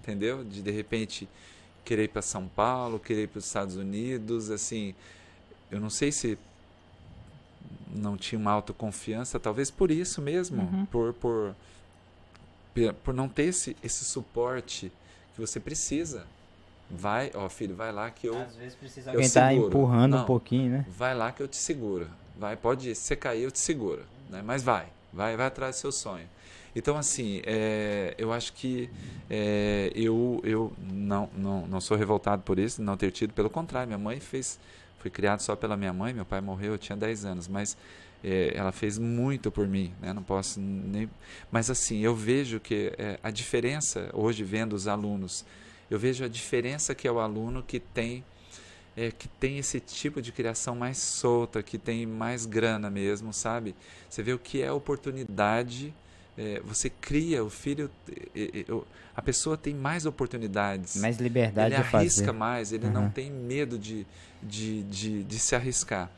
[0.00, 0.44] Entendeu?
[0.44, 1.28] De, de repente,
[1.84, 4.48] querer ir para São Paulo, querer ir para os Estados Unidos.
[4.48, 4.94] Assim,
[5.72, 6.38] eu não sei se
[7.92, 10.62] não tinha uma autoconfiança, talvez por isso mesmo.
[10.62, 10.86] Uhum.
[10.86, 11.56] Por, por,
[13.02, 14.92] por não ter esse, esse suporte
[15.34, 16.24] que você precisa.
[16.96, 19.68] Vai, ó filho, vai lá que eu Às vezes precisa eu alguém tá seguro.
[19.68, 20.24] empurrando um Não.
[20.24, 20.86] pouquinho, né?
[20.88, 22.08] vai lá que eu te seguro.
[22.38, 22.94] Vai, pode ir.
[22.94, 24.02] Se você cair, eu te seguro.
[24.28, 24.42] Né?
[24.44, 26.26] Mas vai, vai, vai atrás do seu sonho.
[26.76, 28.90] Então, assim, é, eu acho que
[29.30, 33.32] é, eu, eu não, não, não sou revoltado por isso, não ter tido.
[33.32, 34.58] Pelo contrário, minha mãe fez.
[34.98, 37.76] Fui criado só pela minha mãe, meu pai morreu, eu tinha 10 anos, mas
[38.24, 40.12] é, ela fez muito por mim, né?
[40.12, 41.08] Não posso nem.
[41.52, 45.44] Mas, assim, eu vejo que é, a diferença, hoje vendo os alunos,
[45.90, 48.24] eu vejo a diferença que é o aluno que tem
[48.96, 53.74] é, que tem esse tipo de criação mais solta, que tem mais grana mesmo, sabe?
[54.08, 55.92] Você vê o que é oportunidade,
[56.38, 57.90] é, você cria o filho,
[59.16, 60.96] a pessoa tem mais oportunidades.
[60.96, 62.32] Mais liberdade ele arrisca fazer.
[62.38, 62.92] mais, ele Uhum.
[62.92, 64.06] não tem medo de,
[64.42, 66.10] de, de, de se arriscar.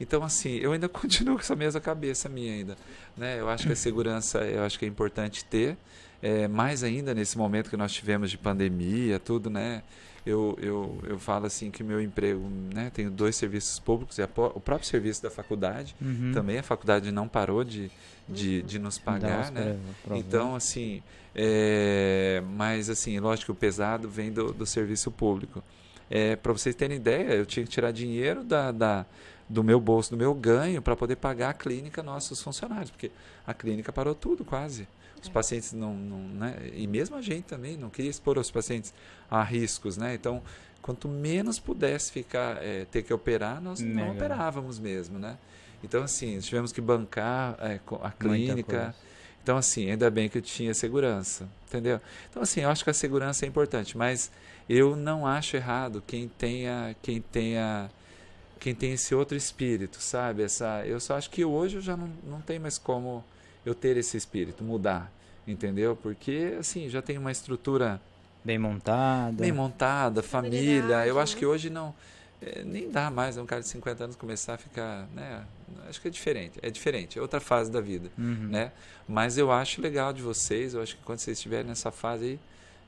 [0.00, 2.76] Então, assim, eu ainda continuo com essa mesma cabeça minha ainda.
[3.16, 3.38] Né?
[3.40, 5.76] Eu acho que a segurança, eu acho que é importante ter,
[6.24, 9.82] é, mais ainda nesse momento que nós tivemos de pandemia, tudo, né?
[10.24, 12.90] Eu, eu, eu falo assim que meu emprego, né?
[12.94, 15.94] Tenho dois serviços públicos e a o próprio serviço da faculdade.
[16.00, 16.32] Uhum.
[16.32, 17.90] Também a faculdade não parou de,
[18.26, 19.62] de, de nos pagar, né?
[19.74, 20.26] pro- proventos.
[20.26, 21.02] Então, assim,
[21.34, 25.62] é, mas assim, lógico que o pesado vem do, do serviço público.
[26.10, 29.04] É, para vocês terem ideia, eu tinha que tirar dinheiro da, da-
[29.46, 33.10] do meu bolso, do meu ganho, para poder pagar a clínica nossos funcionários, porque
[33.46, 34.88] a clínica parou tudo quase.
[35.24, 36.70] Os pacientes não, não né?
[36.74, 38.92] E mesmo a gente também não queria expor os pacientes
[39.30, 40.14] a riscos, né?
[40.14, 40.42] Então,
[40.82, 45.38] quanto menos pudesse ficar, é, ter que operar, nós não operávamos mesmo, né?
[45.82, 48.94] Então, assim, tivemos que bancar é, a clínica.
[49.42, 52.00] Então, assim, ainda bem que eu tinha segurança, entendeu?
[52.30, 54.30] Então, assim, eu acho que a segurança é importante, mas
[54.68, 57.90] eu não acho errado quem tenha, quem tenha,
[58.58, 60.42] quem tem esse outro espírito, sabe?
[60.42, 63.22] Essa, eu só acho que hoje eu já não, não tem mais como
[63.64, 65.10] eu ter esse espírito, mudar,
[65.46, 65.96] entendeu?
[65.96, 68.00] Porque, assim, já tem uma estrutura
[68.44, 69.32] Bem montada.
[69.32, 71.06] bem montada, família.
[71.06, 71.38] Eu acho né?
[71.38, 71.94] que hoje não.
[72.42, 75.08] é, nem dá mais um cara de 50 anos começar a ficar.
[75.14, 75.42] Né?
[75.88, 76.58] Acho que é diferente.
[76.60, 77.18] É diferente.
[77.18, 78.10] É outra fase da vida.
[78.18, 78.48] Uhum.
[78.50, 78.70] Né?
[79.08, 80.74] Mas eu acho legal de vocês.
[80.74, 82.40] Eu acho que quando vocês estiverem nessa fase aí,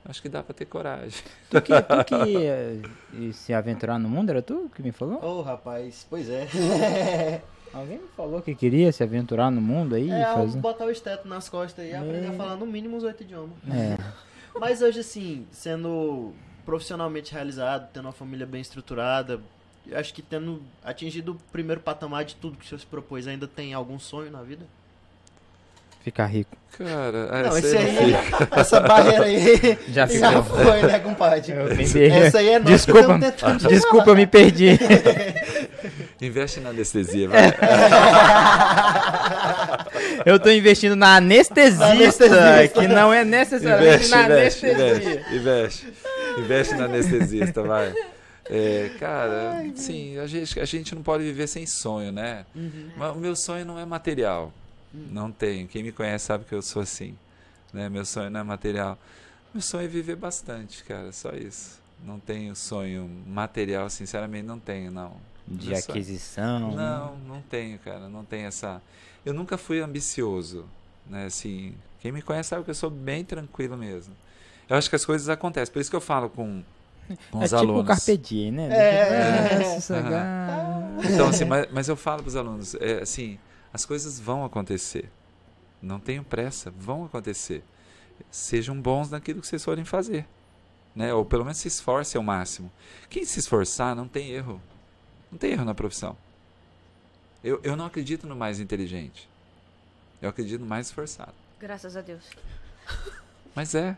[0.05, 1.23] acho que dá para ter coragem.
[1.49, 5.25] Tu que, tu que se aventurar no mundo, era tu que me falou?
[5.25, 7.41] Ô, rapaz, pois é.
[7.73, 10.11] Alguém me falou que queria se aventurar no mundo aí?
[10.11, 10.59] é, fazer...
[10.59, 12.37] botar o esteto nas costas e aprender a É.
[12.37, 13.51] falar no mínimo os oito idiomas.
[13.71, 13.97] É.
[14.59, 16.33] Mas hoje, assim, sendo
[16.65, 19.39] profissionalmente realizado, tendo uma família bem estruturada,
[19.87, 23.47] eu acho que tendo atingido o primeiro patamar de tudo que você se propôs, ainda
[23.47, 24.65] tem algum sonho na vida?
[26.03, 26.57] Ficar rico.
[26.79, 28.19] Cara, Não, essa esse aí não
[28.61, 30.65] essa barreira aí Já já ficou.
[30.65, 31.53] foi, né, compadre?
[32.13, 33.19] Essa aí é que Desculpa,
[33.69, 34.69] desculpa, eu me perdi.
[36.27, 37.55] Investe na anestesia, vai.
[40.25, 42.27] Eu tô investindo na anestesista,
[42.75, 45.13] que não é necessariamente Investe, na investe, anestesia.
[45.15, 45.87] investe, investe.
[46.39, 47.95] Investe na anestesista, vai.
[48.49, 52.45] É, cara, sim, a gente, a gente não pode viver sem sonho, né?
[52.55, 52.91] Uhum.
[52.97, 54.53] Mas o meu sonho não é material.
[54.93, 55.67] Não tenho.
[55.67, 57.17] Quem me conhece sabe que eu sou assim.
[57.73, 57.89] Né?
[57.89, 58.99] Meu sonho não é material.
[59.53, 61.13] Meu sonho é viver bastante, cara.
[61.13, 61.81] Só isso.
[62.05, 65.15] Não tenho sonho material, sinceramente, não tenho, não.
[65.49, 66.71] De sonho- aquisição.
[66.73, 68.09] Não, não tenho, cara.
[68.09, 68.83] Não tenho essa.
[69.25, 70.65] Eu nunca fui ambicioso,
[71.07, 71.27] né?
[71.27, 74.15] Assim, quem me conhece sabe que eu sou bem tranquilo mesmo.
[74.69, 75.73] Eu acho que as coisas acontecem.
[75.73, 76.63] Por isso que eu falo com,
[77.31, 77.87] com É os tipo alunos.
[77.87, 78.69] Carpe Diem, né?
[78.71, 79.57] É.
[79.63, 80.91] Eu sossegar.
[81.05, 83.39] Então, assim, mas, mas eu falo para os alunos, é, assim,
[83.73, 85.09] as coisas vão acontecer.
[85.81, 87.63] Não tenham pressa, vão acontecer.
[88.31, 90.27] Sejam bons naquilo que vocês forem fazer.
[90.95, 91.13] Né?
[91.13, 92.73] Ou pelo menos se esforcem ao máximo.
[93.11, 94.61] Quem se esforçar não tem erro.
[95.31, 96.17] Não tem erro na profissão.
[97.43, 99.29] Eu, eu não acredito no mais inteligente.
[100.21, 101.35] Eu acredito no mais esforçado.
[101.61, 102.25] Graças a Deus.
[103.55, 103.97] Mas é.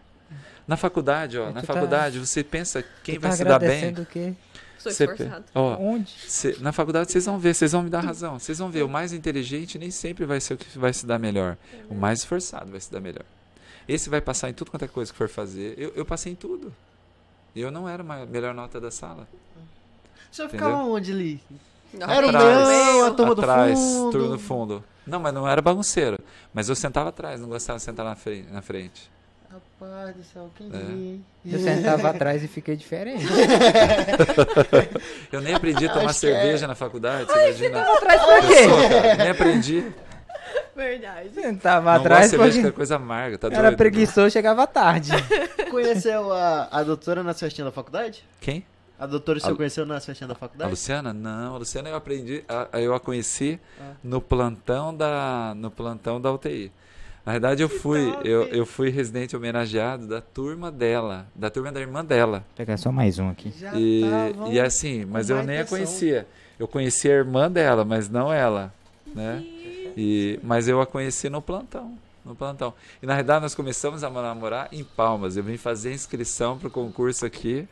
[0.67, 3.59] Na faculdade, ó, É, na tá- faculdade, você pensa quem Tu vai tá se dar
[3.59, 3.93] bem.
[3.95, 4.35] o quê?
[4.79, 5.45] Sou pe- esforçado.
[5.55, 6.11] ó, Onde?
[6.29, 8.39] Cê- na faculdade vocês vão ver, vocês vão me dar razão.
[8.39, 11.19] Vocês vão ver, o mais inteligente nem sempre vai ser o que vai se dar
[11.19, 11.57] melhor.
[11.89, 13.25] O mais esforçado vai se dar melhor.
[13.89, 15.75] Esse vai passar em tudo quanto é coisa que for fazer.
[15.79, 16.75] Eu, eu passei em tudo.
[17.55, 19.27] E eu não era a melhor nota da sala.
[20.31, 21.41] O senhor ficava onde ali?
[21.93, 24.11] Não, Era o leão, a turma do atrás, fundo.
[24.13, 24.85] turma do fundo.
[25.07, 26.19] Não, mas não era bagunceiro.
[26.53, 28.53] Mas eu sentava atrás, não gostava de sentar na frente.
[28.53, 29.11] Na frente.
[29.51, 30.71] Rapaz do céu, quem É.
[30.71, 31.25] diria, hein?
[31.47, 33.25] Eu sentava atrás e fiquei diferente.
[35.33, 36.33] Eu nem aprendi a tomar Acho é.
[36.33, 37.83] cerveja na faculdade, você imagina?
[37.83, 39.93] Atrás pra sou, cara, nem aprendi.
[40.77, 41.31] Verdade.
[41.35, 43.77] Sentava Não gosto atrás de cerveja que é porque coisa amarga, tá era doido?
[43.77, 45.11] preguiçoso, chegava tarde.
[45.71, 48.25] Conheceu a, a doutora na festinha da faculdade?
[48.41, 48.65] Quem?
[48.99, 50.71] A doutora o A conheceu na festinha da A faculdade?
[50.71, 51.13] Luciana?
[51.13, 53.93] Não, a Luciana eu aprendi, a- a- eu a conheci Ah.
[54.03, 56.73] no plantão da no plantão da UTI.
[57.25, 61.79] Na verdade eu fui, eu, eu fui residente homenageado da turma dela, da turma da
[61.81, 62.39] irmã dela.
[62.39, 63.53] Vou pegar só mais um aqui.
[63.59, 66.27] Já E, tavam e assim, mas eu nem a conhecia.
[66.59, 68.73] Eu conhecia a irmã dela, mas não ela,
[69.15, 69.45] né?
[69.97, 72.73] E, mas eu a conheci no plantão, no plantão.
[73.03, 75.37] E na verdade nós começamos a namorar em Palmas.
[75.37, 77.69] Eu vim fazer inscrição pro concurso aqui.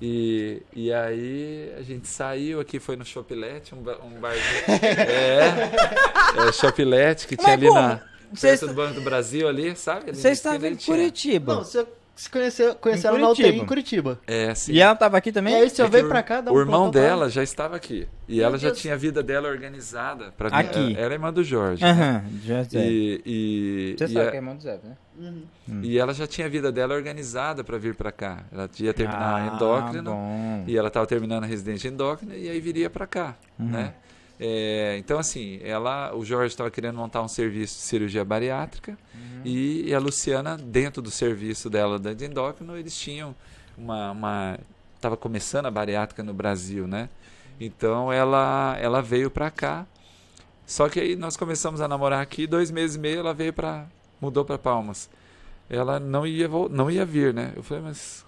[0.00, 4.64] E, e aí a gente saiu aqui, foi no Shopilete, um, um barzinho.
[4.82, 7.80] é, é Shopilete que tinha ali como?
[7.80, 8.02] na
[8.40, 10.12] perto do Banco do Brasil ali, sabe?
[10.14, 10.76] Vocês estavam em.
[10.76, 11.54] Curitiba.
[11.54, 14.18] Não, você se conheceu, conheceram na UTI em Curitiba.
[14.26, 14.72] É, sim.
[14.72, 15.52] E ela tava aqui também?
[15.54, 17.28] E aí você É que veio o- pra cá, dá um O irmão pra dela
[17.30, 18.08] já estava aqui.
[18.28, 18.80] E Meu ela já Deus.
[18.80, 20.32] tinha a vida dela organizada.
[20.36, 20.54] Pra vir.
[20.56, 20.96] Aqui.
[20.98, 21.82] Ela é irmã do Jorge.
[21.84, 21.90] né?
[21.90, 22.82] Aham, já sei.
[22.82, 24.96] E, e, Você e sabe a- que é irmão do Zé, né?
[25.18, 25.80] Uhum.
[25.82, 28.40] e ela já tinha a vida dela organizada para vir para cá.
[28.52, 30.10] Ela ia terminar ah, endócrino.
[30.10, 30.64] bom.
[30.66, 33.66] E ela estava terminando a residência endócrina e aí viria para cá, Uhum.
[33.70, 33.94] né?
[34.38, 39.40] É, então assim, ela, o Jorge estava querendo montar um serviço de cirurgia bariátrica Uhum.
[39.44, 43.34] e, a Luciana dentro do serviço dela de endócrino eles tinham
[43.78, 44.58] uma, uma
[44.94, 47.08] estava começando a bariátrica no Brasil, né?
[47.58, 49.86] Então ela ela veio para cá.
[50.66, 53.86] Só que aí nós começamos a namorar aqui, dois meses e meio ela veio para
[54.20, 55.08] mudou para Palmas.
[55.70, 57.52] Ela não ia não ia vir, né?
[57.56, 58.25] Eu falei, mas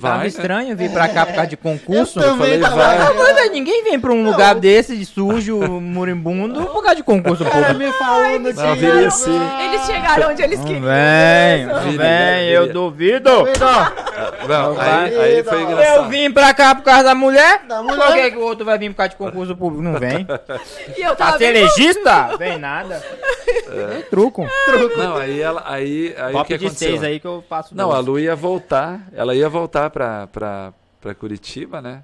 [0.00, 0.26] vai, né?
[0.26, 2.18] estranho vir pra cá por causa de concurso.
[2.20, 2.96] Eu também falei, tava vai.
[2.98, 7.42] Ah, mas ninguém vem pra um lugar desse, de sujo, moribundo, por causa de concurso
[7.44, 7.92] O cara público.
[7.92, 9.40] me falando Não, viria sim.
[9.64, 10.82] Eles chegaram onde eles Não queriam.
[10.84, 12.52] vem, não vem, viria.
[12.52, 13.30] eu duvido.
[14.48, 15.96] Não, aí, aí foi Eu engraçado.
[16.04, 18.12] Eu vim pra cá por causa da mulher, Da por mulher.
[18.24, 19.82] que, que o outro vai vir por causa de concurso público?
[19.82, 20.26] Não vem.
[20.96, 22.36] E eu Pra tava ser bem legista?
[22.38, 23.02] Vem nada.
[23.70, 24.46] É truco.
[24.96, 26.88] Não, aí ela, aí, aí o que de aconteceu?
[26.90, 27.74] seis aí que eu faço.
[27.74, 27.98] Não, a.
[27.98, 32.02] Lu ia voltar, ela ia voltar pra, pra, pra Curitiba, né?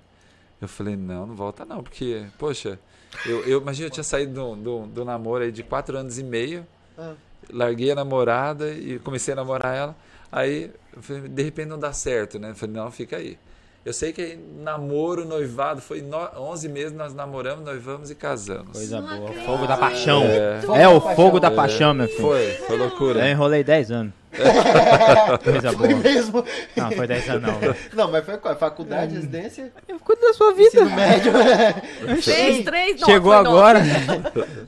[0.61, 2.79] Eu falei, não, não volta não, porque, poxa,
[3.27, 6.23] eu, eu imagina, eu tinha saído do, do, do namoro aí de quatro anos e
[6.23, 6.67] meio,
[6.97, 7.15] Ah.
[7.51, 9.97] larguei a namorada e comecei a namorar ela,
[10.31, 12.51] aí, eu falei, de repente não dá certo, né?
[12.51, 13.37] Eu falei, não, fica aí.
[13.85, 18.73] Eu sei que aí, namoro, noivado, foi no, 11 meses nós namoramos, noivamos e casamos.
[18.73, 19.31] Coisa boa.
[19.45, 20.23] Fogo da paixão.
[20.23, 20.61] É.
[20.83, 22.21] É, o fogo da paixão, meu filho.
[22.23, 23.21] Foi, foi loucura.
[23.27, 24.15] Eu enrolei 10 anos.
[25.45, 26.01] Coisa Foi boa.
[26.03, 26.45] mesmo.
[26.77, 27.75] Não, foi 10 anos não.
[27.95, 28.57] Não, mas foi qual?
[28.57, 30.69] Faculdade, residência, Eu cuido da sua vida.
[30.69, 31.33] ensino médio.
[32.23, 33.81] Três, três, não, Chegou foi agora.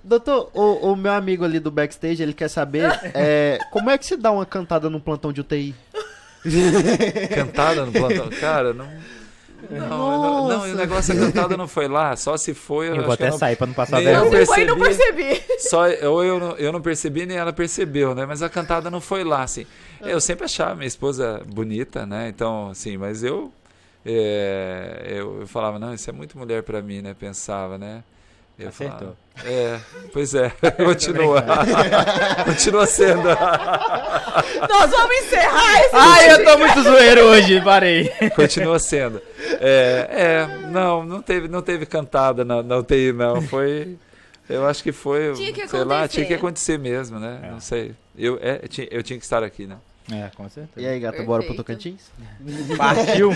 [0.03, 4.07] Doutor, o, o meu amigo ali do backstage, ele quer saber é, como é que
[4.07, 5.75] se dá uma cantada num plantão de UTI?
[7.35, 8.29] Cantada no plantão.
[8.41, 8.89] Cara, não.
[9.71, 10.67] Não, não, não, Nossa.
[10.73, 12.89] o negócio da cantada não foi lá, só se foi.
[12.89, 14.75] Eu acho vou até eu não- sair pra não passar Nem eu e não percebi.
[14.81, 15.43] percebi.
[15.61, 18.25] Só, ou eu não, eu não percebi, nem ela percebeu, né?
[18.27, 19.67] Mas a cantada não foi lá, assim.
[20.01, 22.29] Eu sempre achava minha esposa bonita, né?
[22.29, 23.53] Então, assim, mas eu.
[24.05, 27.15] é, eu, eu falava, não, isso é muito mulher pra mim, né?
[27.19, 28.03] Pensava, né?
[28.59, 28.99] Eu Acertou.
[28.99, 29.79] falava, é,
[30.13, 30.51] pois é,
[30.85, 31.45] continua.
[32.45, 33.29] continua sendo.
[34.69, 38.11] Nós vamos encerrar esse Ai, eu tô muito zoeiro hoje, parei.
[38.35, 39.21] Continua sendo.
[39.61, 43.43] É, é, não, não teve, não teve cantada na, na UTI, não.
[43.43, 43.97] Foi.
[44.49, 45.33] Eu acho que foi.
[45.35, 46.15] Tinha que sei lá, acontecer.
[46.15, 47.41] tinha que acontecer mesmo, né?
[47.43, 47.51] É.
[47.51, 47.95] Não sei.
[48.17, 49.77] Eu, é, eu tinha que estar aqui, né?
[50.13, 50.87] É, com certeza.
[50.87, 51.57] E aí, gata, bora pro Perfeito.
[51.57, 52.11] Tocantins?
[52.77, 53.31] Partiu.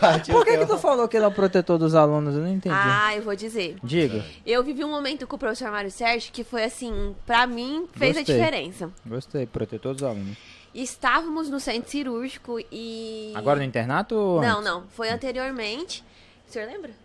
[0.00, 2.34] Partiu, Por que, que tu falou que ele é o protetor dos alunos?
[2.34, 2.74] Eu não entendi.
[2.78, 3.76] Ah, eu vou dizer.
[3.82, 4.24] Diga.
[4.46, 8.16] Eu vivi um momento com o professor Mário Sérgio que foi assim, pra mim, fez
[8.16, 8.34] Gostei.
[8.34, 8.90] a diferença.
[9.04, 10.36] Gostei, protetor dos alunos.
[10.74, 13.32] Estávamos no centro cirúrgico e.
[13.34, 14.84] Agora no internato Não, não.
[14.88, 16.02] Foi anteriormente.
[16.48, 17.01] O senhor lembra?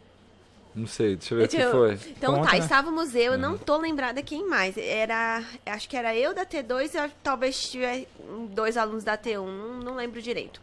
[0.77, 2.11] Não sei, deixa eu ver o Deixa que eu- foi.
[2.11, 2.59] Então Conta, tá, né?
[2.59, 4.77] estávamos eu, eu não tô lembrada quem mais.
[4.77, 5.43] Era.
[5.65, 8.05] Acho que era eu da T2 e eu- talvez tiver
[8.51, 10.61] dois alunos da T1, não, não lembro direito.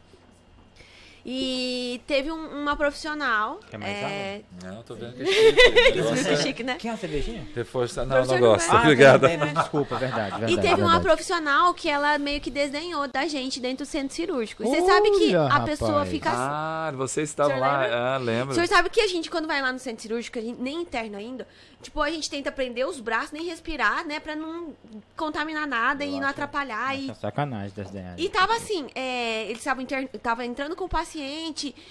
[1.26, 3.58] E teve um- uma profissional.
[3.70, 5.98] Quer mais é, Não, tô vendo que é chique.
[5.98, 6.74] Isso, Nossa, chique, né?
[6.78, 7.46] Quer uma cervejinha?
[7.54, 8.04] Reforça.
[8.04, 8.70] Não, não gosto.
[8.70, 8.82] Ah,
[9.38, 10.52] mas desculpa, verdade, verdade.
[10.52, 11.02] E teve uma verdade.
[11.04, 14.62] profissional que ela meio que desdenhou da gente dentro do centro cirúrgico.
[14.62, 16.10] E você sabe que a pessoa rapaz.
[16.10, 16.38] fica assim.
[16.40, 17.84] Ah, vocês estavam O lá.
[17.84, 18.54] senhor Ah, O lembro.
[18.54, 21.16] senhor sabe que a gente, quando vai lá no centro cirúrgico, a gente, nem interno
[21.16, 21.46] ainda,
[21.80, 24.20] tipo, a gente tenta prender os braços, nem respirar, né?
[24.20, 24.74] Pra não
[25.16, 26.94] contaminar nada e não atrapalhar.
[26.98, 28.14] E, sacanagem das ideias.
[28.18, 30.08] e tava assim, é, eles estavam inter...
[30.44, 31.13] entrando com o paciente,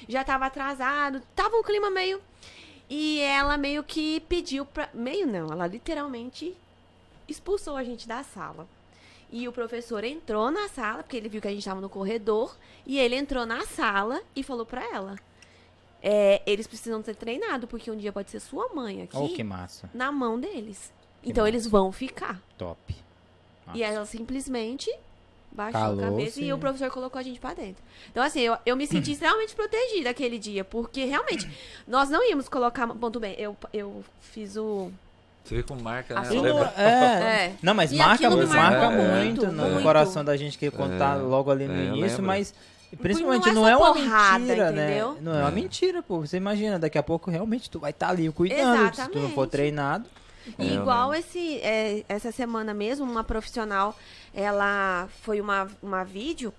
[0.08, 2.22] já tava atrasado, tava um clima meio.
[2.90, 4.90] E ela meio que pediu pra.
[4.94, 6.56] Meio não, ela literalmente
[7.28, 8.68] expulsou a gente da sala.
[9.32, 12.56] E o professor entrou na sala, porque ele viu que a gente tava no corredor,
[12.86, 15.16] e ele entrou na sala e falou pra ela:
[16.02, 19.44] é, eles precisam ser treinados, porque um dia pode ser sua mãe aqui Oh, que
[19.44, 19.90] massa.
[19.94, 20.94] na mão deles.
[21.22, 21.50] Que então massa.
[21.56, 22.40] eles vão ficar.
[22.58, 22.78] Top.
[23.66, 23.78] Nossa.
[23.80, 24.94] E ela simplesmente
[25.56, 26.46] baixou Calou, a cabeça sim.
[26.46, 27.82] e o professor colocou a gente pra dentro.
[28.12, 31.50] Então, assim, eu, eu me senti extremamente protegida aquele dia, porque realmente
[31.88, 32.88] nós não íamos colocar.
[32.88, 34.92] Ponto bem, eu, eu fiz o.
[35.44, 36.22] Você vê como marca, né?
[36.22, 36.74] Aquilo- Lembra?
[36.78, 36.84] É.
[36.84, 37.54] É.
[37.62, 39.84] Não, mas E marca, marca marcou muito, muito, no muito.
[39.84, 41.22] coração da gente que contar É.
[41.22, 42.54] logo ali no É, início, mas
[43.02, 45.12] principalmente não não é é, só uma porrada, mentira, entendeu?
[45.14, 45.18] né?
[45.22, 45.52] Não é uma É.
[45.52, 46.20] mentira, pô.
[46.22, 48.96] Você imagina, daqui a pouco realmente tu vai estar ali cuidando.
[48.96, 49.50] Se tu não for Exatamente.
[49.52, 50.06] treinado.
[50.60, 53.98] E É, eu igual esse, é, essa semana mesmo, uma profissional,
[54.34, 56.54] ela foi uma, uma vídeo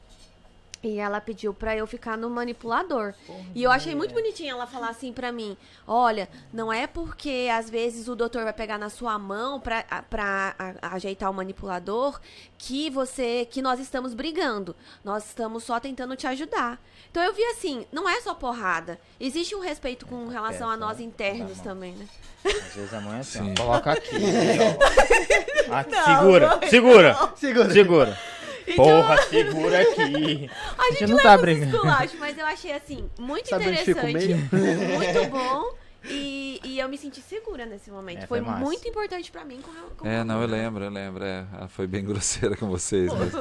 [0.87, 3.15] e ela pediu pra eu ficar no manipulador.
[3.55, 7.69] E eu achei muito bonitinho ela falar assim pra mim: olha, não é porque às
[7.71, 12.21] vezes o doutor vai pegar na sua mão pra, pra a- ajeitar o manipulador
[12.59, 14.75] que você que nós estamos brigando.
[15.05, 16.79] Nós estamos só tentando te ajudar.
[17.11, 18.99] Então eu vi assim, não é só porrada.
[19.21, 22.07] Existe um respeito com relação a nós internos também, né?
[22.45, 24.17] Às vezes a mãe é assim, coloca aqui.
[25.71, 25.75] ó.
[25.75, 25.85] Ah,
[26.19, 27.71] segura, segura, Segura.
[27.73, 28.19] segura.
[28.77, 30.51] Porra, segura aqui.
[30.79, 31.77] A gente não leva tá os brigando.
[31.77, 34.35] esculachos, mas eu achei assim, muito Sabe interessante.
[34.35, 35.75] Muito bom.
[36.07, 38.25] E, e eu me senti segura nesse momento.
[38.25, 39.61] É, foi foi muito importante pra mim.
[39.63, 41.25] Com, com É, não, eu lembro, eu lembro.
[41.25, 43.11] É, ela foi bem grosseira com vocês.
[43.13, 43.33] Mas...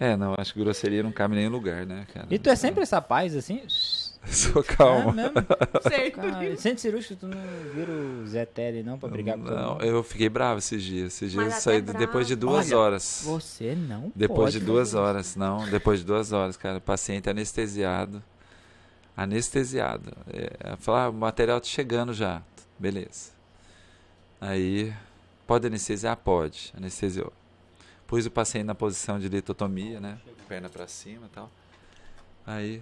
[0.00, 2.26] É, não, acho que grosseria não cabe em nenhum lugar, né, cara?
[2.30, 3.62] E tu é sempre essa paz, assim?
[4.30, 5.14] Sou É calmo.
[5.14, 7.38] Cara, centro cirúrgico, tu não
[7.74, 11.14] vira o Zé Terry, não, pra brigar com Não, eu fiquei bravo esses dias.
[11.14, 11.98] Esses dias eu saí bravo.
[11.98, 13.22] depois de duas Olha, horas.
[13.24, 16.80] Você não Depois pode de duas fazer horas, não, depois de duas horas, cara.
[16.80, 18.22] Paciente anestesiado.
[19.16, 20.12] Anestesiado.
[20.32, 22.42] É, falar, ah, o material tá chegando já.
[22.78, 23.30] Beleza.
[24.40, 24.92] Aí,
[25.46, 26.16] pode anestesiar?
[26.16, 26.72] Pode.
[26.76, 27.32] Anestesiou.
[28.06, 30.18] Pus o paciente na posição de litotomia, né?
[30.48, 31.50] Perna pra cima e tal.
[32.46, 32.80] Aí,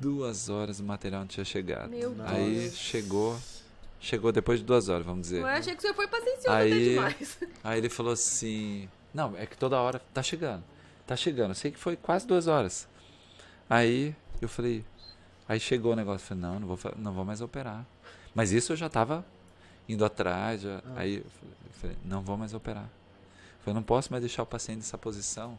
[0.00, 1.90] duas horas o material não tinha chegado.
[1.90, 2.74] Meu Aí Deus.
[2.76, 3.38] chegou.
[4.00, 5.40] Chegou depois de duas horas, vamos dizer.
[5.42, 7.38] Eu achei que você foi paciencioso Aí- demais.
[7.62, 10.64] Aí ele falou assim: Não, é que toda hora tá chegando.
[11.06, 11.50] Tá chegando.
[11.50, 12.88] Eu sei que foi quase duas horas.
[13.68, 14.84] Aí eu falei.
[15.48, 16.24] Aí chegou o negócio.
[16.24, 17.84] Eu falei: Não, não vou, não vou mais operar.
[18.34, 19.24] Mas isso eu já tava
[19.88, 20.62] indo atrás.
[20.62, 22.84] já- Aí eu falei, eu falei: Não vou mais operar.
[22.84, 25.58] Eu falei: Não posso mais deixar o paciente nessa posição.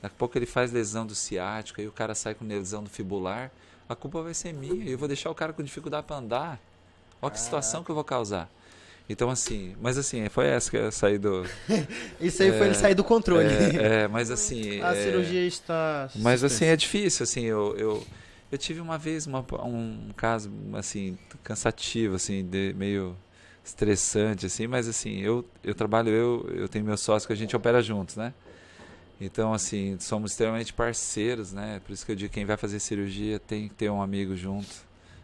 [0.00, 1.80] Daqui a pouco ele faz lesão do ciático.
[1.80, 3.50] Aí o cara sai com lesão do fibular.
[3.92, 4.88] A culpa vai ser minha.
[4.88, 6.60] Eu vou deixar o cara com dificuldade para andar.
[7.20, 8.48] Olha que situação que eu vou causar.
[9.08, 11.44] Então, assim, mas assim, foi essa que eu saí do,
[12.20, 13.46] Isso aí foi ele sair do controle.
[13.46, 14.80] é, é, mas assim.
[14.80, 16.08] A é, cirurgia está.
[16.16, 18.06] Mas assim, é difícil, assim, eu, eu,
[18.50, 23.16] eu tive uma vez uma- um caso, assim, cansativo, assim, de, meio
[23.64, 27.54] estressante, assim, mas assim, eu, eu trabalho, eu, eu tenho meu sócio que a gente
[27.54, 28.32] opera juntos, né?
[29.24, 31.80] Então, assim, somos extremamente parceiros, né?
[31.86, 34.36] Por isso que eu digo que quem vai fazer cirurgia tem que ter um amigo
[34.36, 34.68] junto.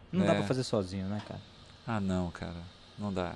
[0.09, 0.39] Não dá né?
[0.39, 1.41] pra fazer sozinho, né, cara?
[1.85, 2.61] Ah, não, cara,
[2.97, 3.35] não dá.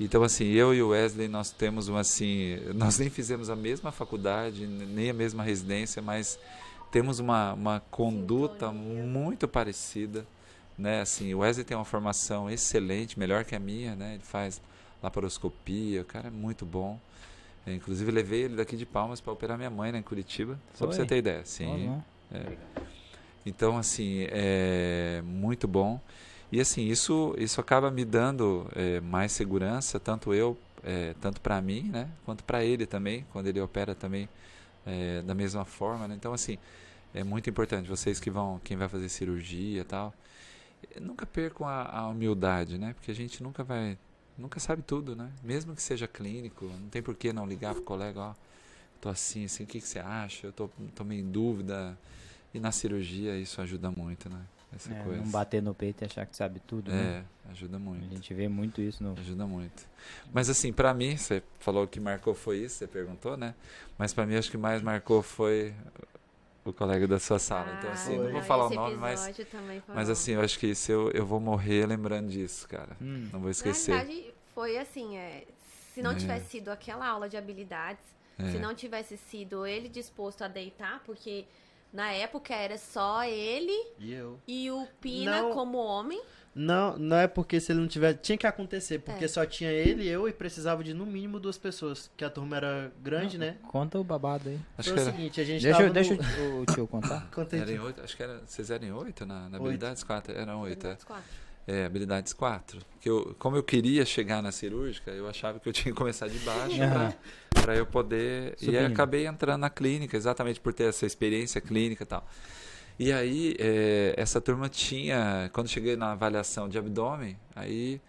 [0.00, 3.92] Então, assim, eu e o Wesley, nós temos um, assim, nós nem fizemos a mesma
[3.92, 6.36] faculdade, nem a mesma residência, mas
[6.90, 9.04] temos uma, uma conduta Sintonia.
[9.04, 10.26] muito parecida,
[10.76, 11.00] né?
[11.02, 14.14] Assim, o Wesley tem uma formação excelente, melhor que a minha, né?
[14.14, 14.60] Ele faz
[15.00, 16.98] laparoscopia, o cara é muito bom.
[17.66, 20.58] É, inclusive, eu levei ele daqui de Palmas para operar minha mãe, né, em Curitiba,
[20.74, 21.04] só para Foi?
[21.04, 21.44] você ter ideia.
[21.44, 21.86] Sim.
[21.86, 22.04] não.
[23.44, 26.00] Então, assim, é muito bom.
[26.50, 31.60] E assim, isso, isso acaba me dando é, mais segurança, tanto eu, é, tanto para
[31.62, 34.28] mim, né, quanto para ele também, quando ele opera também
[34.84, 36.14] é, da mesma forma, né?
[36.14, 36.58] Então, assim,
[37.14, 40.12] é muito importante vocês que vão, quem vai fazer cirurgia e tal,
[41.00, 42.92] nunca percam a, a humildade, né?
[42.94, 43.96] Porque a gente nunca vai,
[44.36, 45.30] nunca sabe tudo, né?
[45.42, 48.34] Mesmo que seja clínico, não tem por que não ligar pro colega, ó,
[49.00, 50.46] tô assim, assim, o que, que você acha?
[50.46, 51.96] Eu tô, tô meio em dúvida.
[52.54, 54.40] E na cirurgia isso ajuda muito, né?
[54.74, 55.22] Essa É, coisa.
[55.22, 57.24] não bater no peito e achar que sabe tudo, né?
[57.46, 58.08] É, ajuda A muito.
[58.10, 59.12] gente vê muito isso no.
[59.18, 59.86] Ajuda muito.
[60.32, 63.54] Mas assim, pra mim, você falou que marcou foi isso, você perguntou, né?
[63.98, 65.74] Mas pra mim acho que mais marcou foi
[66.64, 67.74] o colega da sua sala.
[67.78, 68.32] então assim, não foi.
[68.32, 69.30] vou Ah, falar o nome, mas
[69.88, 72.96] mas assim, eu acho que isso eu, eu vou morrer lembrando disso, cara.
[73.00, 73.28] Hum.
[73.32, 73.92] Não vou Na esquecer.
[73.96, 75.44] verdade, foi assim, é,
[75.94, 76.14] se não É.
[76.16, 78.04] tivesse sido aquela aula de habilidades,
[78.38, 78.50] É.
[78.50, 81.44] se não tivesse sido ele disposto a deitar, porque
[81.92, 84.38] na época era só ele E eu.
[84.46, 85.52] e o Pina Não.
[85.52, 86.22] como homem.
[86.54, 88.12] Não, não é porque se ele não tiver.
[88.14, 89.28] Tinha que acontecer, porque É.
[89.28, 92.10] só tinha ele e eu e precisava de no mínimo duas pessoas.
[92.14, 93.56] Que a turma era grande, né?
[93.68, 94.58] Conta o babado aí.
[94.76, 96.22] Acho Foi que o era, seguinte, a gente Deixa, tava eu- deixa no...
[96.58, 97.26] o, o tio contar.
[97.34, 97.84] Conta aí, era em tio.
[97.84, 98.42] oito, acho que era.
[98.46, 100.02] Vocês eram em oito na, na habilidades?
[100.04, 100.36] Quatro?
[100.36, 100.96] Eram oito, é.
[101.06, 101.24] Quatro.
[101.66, 102.80] É, habilidades 4.
[103.00, 106.26] Que eu, como eu queria chegar na cirúrgica, eu achava que eu tinha que começar
[106.28, 106.76] de baixo
[107.62, 108.56] para eu poder.
[108.60, 108.86] E aí Subindo.
[108.92, 112.26] acabei entrando na clínica, exatamente por ter essa experiência clínica e tal.
[112.98, 115.50] E aí, é, essa turma tinha.
[115.52, 118.00] Quando cheguei na avaliação de abdômen, aí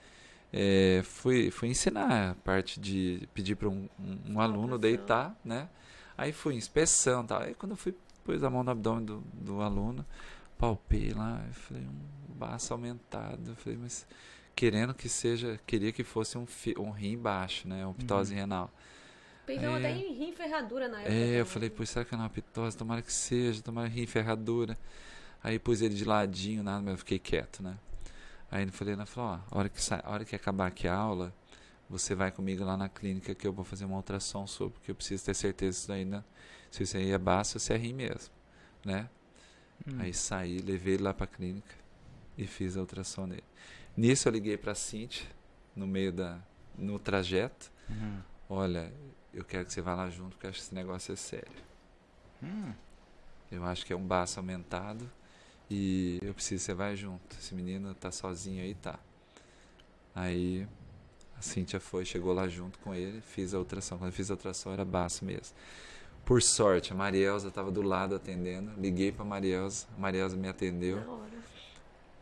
[0.52, 5.68] é, fui, fui ensinar a parte de pedir para um, um- um aluno deitar, né?
[6.18, 7.42] Aí fui inspeção e tal.
[7.42, 10.06] Aí quando eu fui, pus a mão no abdômen do, do aluno,
[10.60, 13.42] palpei lá, eu falei, um baço aumentado.
[13.52, 14.06] Eu falei, mas
[14.56, 16.46] querendo que seja, queria que fosse um,
[16.78, 17.86] um rim baixo, né?
[17.88, 18.72] Um pitose renal.
[19.46, 19.90] Pensamos É.
[19.90, 21.14] até em rim ferradura na época.
[21.14, 21.46] É, eu também.
[21.46, 22.78] falei, pô, será que é uma pitose?
[22.78, 24.78] Tomara que seja, tomara rim ferradura.
[25.44, 27.78] Aí pus ele de ladinho, nada, mas eu fiquei quieto, né?
[28.50, 30.88] Aí ele falei, ela falou, ó, a hora que, sa- a hora que acabar aqui
[30.88, 31.34] a aula,
[31.90, 34.96] você vai comigo lá na clínica que eu vou fazer uma ultrassom sua, porque eu
[34.96, 36.24] preciso ter certeza se isso aí, não-
[36.72, 38.32] se isso aí é baço ou se é rim mesmo,
[38.86, 39.10] né?
[39.86, 39.98] Hum.
[40.00, 41.76] Aí saí, levei ele lá pra clínica
[42.38, 43.44] e fiz a ultrassom nele.
[43.98, 45.28] Nisso eu liguei pra Cintia,
[45.76, 46.40] no meio da.
[46.78, 47.70] no trajeto.
[47.90, 48.22] Uhum.
[48.50, 48.92] Olha,
[49.34, 51.64] eu quero que você vá lá junto, porque eu acho que esse negócio é sério.
[52.42, 52.74] Hum.
[53.52, 55.10] Eu acho que é um baço aumentado
[55.70, 57.36] e eu preciso que você vai junto.
[57.38, 59.00] Esse menino tá sozinho aí, tá.
[60.16, 60.68] Aí
[61.38, 63.98] a Cíntia foi, chegou lá junto com ele, fiz a ultrassom.
[63.98, 65.56] Quando eu fiz a ultrassom era baço mesmo.
[66.26, 68.72] Por sorte, a Marielza estava do lado atendendo.
[68.80, 71.22] Liguei pra Marielza, a Marielza me atendeu.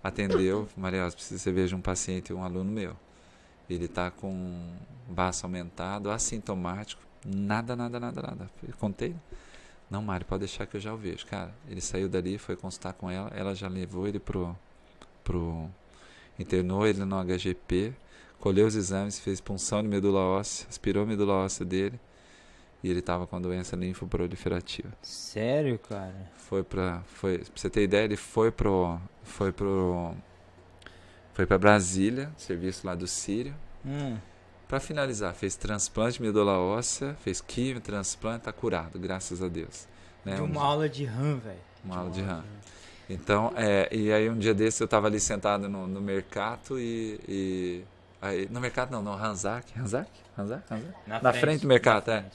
[0.03, 2.95] Atendeu, Marielza, precisa que você veja um paciente, um aluno meu.
[3.74, 4.74] Ele tá com
[5.07, 8.49] baço aumentado, assintomático, nada, nada, nada, nada.
[8.67, 9.15] Eu contei.
[9.89, 11.26] Não, Mário, pode deixar que eu já o vejo.
[11.26, 14.55] Cara, ele saiu dali, foi consultar com ela, ela já levou ele pro.
[15.24, 15.69] pro
[16.39, 17.93] internou ele no HGP,
[18.39, 21.99] colheu os exames, fez punção de medula óssea, aspirou a medula óssea dele
[22.84, 26.32] e ele tava com a doença linfoproliferativa Sério, cara?
[26.36, 30.15] foi pra foi pra você ter ideia ele foi pro foi pro
[31.34, 33.53] foi para Brasília serviço lá do Sírio.
[33.86, 34.17] Hum.
[34.67, 39.88] Pra finalizar fez transplante de medula óssea fez quimio transplante tá curado graças a Deus
[40.23, 40.36] né?
[40.36, 41.57] De Um- uma aula de RAM, velho.
[41.84, 42.43] uma aula de RAM.
[43.09, 47.19] então é e aí um dia desse eu tava ali sentado no, no mercado e,
[47.27, 47.84] e
[48.21, 50.88] aí, no mercado não no Hanzak Hanzak Hanzak Hanzak
[51.21, 52.25] Na frente do mercado, é.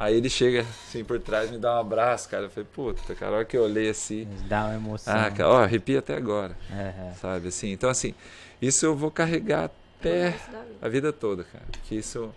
[0.00, 2.44] Aí ele chega assim por trás, me dá um abraço, cara.
[2.44, 4.26] Eu falei, puta, cara, a hora que eu olhei assim.
[4.48, 5.14] Dá uma emoção.
[5.14, 7.12] Ah, cara, ó, arrepia até agora, É, é.
[7.20, 7.48] sabe?
[7.48, 8.14] Assim, então, assim,
[8.62, 10.34] isso eu vou carregar até
[10.80, 11.66] a vida toda, cara.
[11.84, 12.30] Que isso.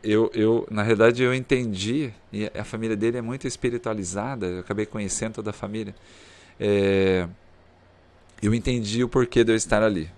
[0.00, 4.86] Eu, eu, na realidade, eu entendi, e a família dele é muito espiritualizada, eu acabei
[4.86, 5.92] conhecendo toda a família.
[6.60, 7.26] É,
[8.40, 10.08] eu entendi o porquê de eu estar ali.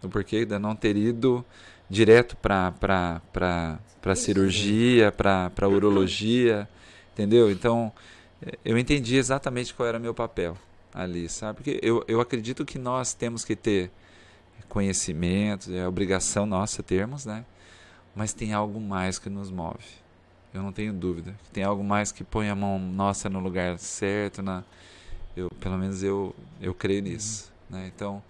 [0.00, 1.44] O porquê de eu não ter ido
[1.92, 2.72] direto para
[4.00, 6.66] para cirurgia, para urologia,
[7.12, 7.50] entendeu?
[7.50, 7.92] Então,
[8.64, 10.56] eu entendi exatamente qual era meu papel
[10.92, 11.56] ali, sabe?
[11.56, 13.90] Porque eu, eu acredito que nós temos que ter
[14.68, 17.44] conhecimentos, é obrigação nossa termos, né?
[18.14, 19.84] Mas tem algo mais que nos move.
[20.52, 21.34] Eu não tenho dúvida.
[21.44, 24.64] que Tem algo mais que põe a mão nossa no lugar certo, na
[25.36, 27.90] eu, pelo menos eu eu creio nisso, né?
[27.94, 28.22] Então,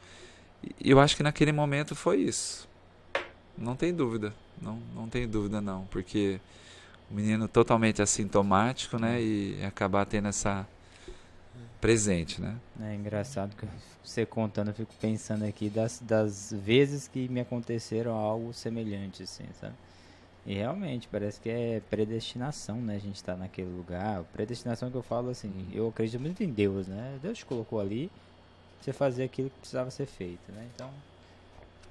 [0.80, 2.68] eu acho que naquele momento foi isso.
[3.56, 4.32] Não tem dúvida.
[4.60, 6.40] Não, não tem dúvida não, porque
[7.10, 10.66] o menino totalmente assintomático, né, e acabar tendo essa
[11.80, 12.56] presente, né?
[12.80, 13.66] É engraçado que
[14.04, 19.44] você contando, eu fico pensando aqui das, das vezes que me aconteceram algo semelhante, assim,
[19.60, 19.74] sabe?
[20.46, 22.96] E realmente, parece que é predestinação, né?
[22.96, 24.24] A gente tá naquele lugar.
[24.32, 27.18] Predestinação que eu falo assim, eu acredito muito em Deus, né?
[27.22, 28.10] Deus te colocou ali,
[28.76, 30.66] pra você fazer aquilo que precisava ser feito, né?
[30.74, 30.90] Então,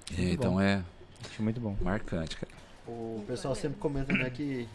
[0.09, 0.61] Muito então bom.
[0.61, 0.83] é
[1.25, 1.75] acho muito bom.
[1.81, 2.51] marcante, cara.
[2.87, 4.67] O pessoal sempre comenta, né, que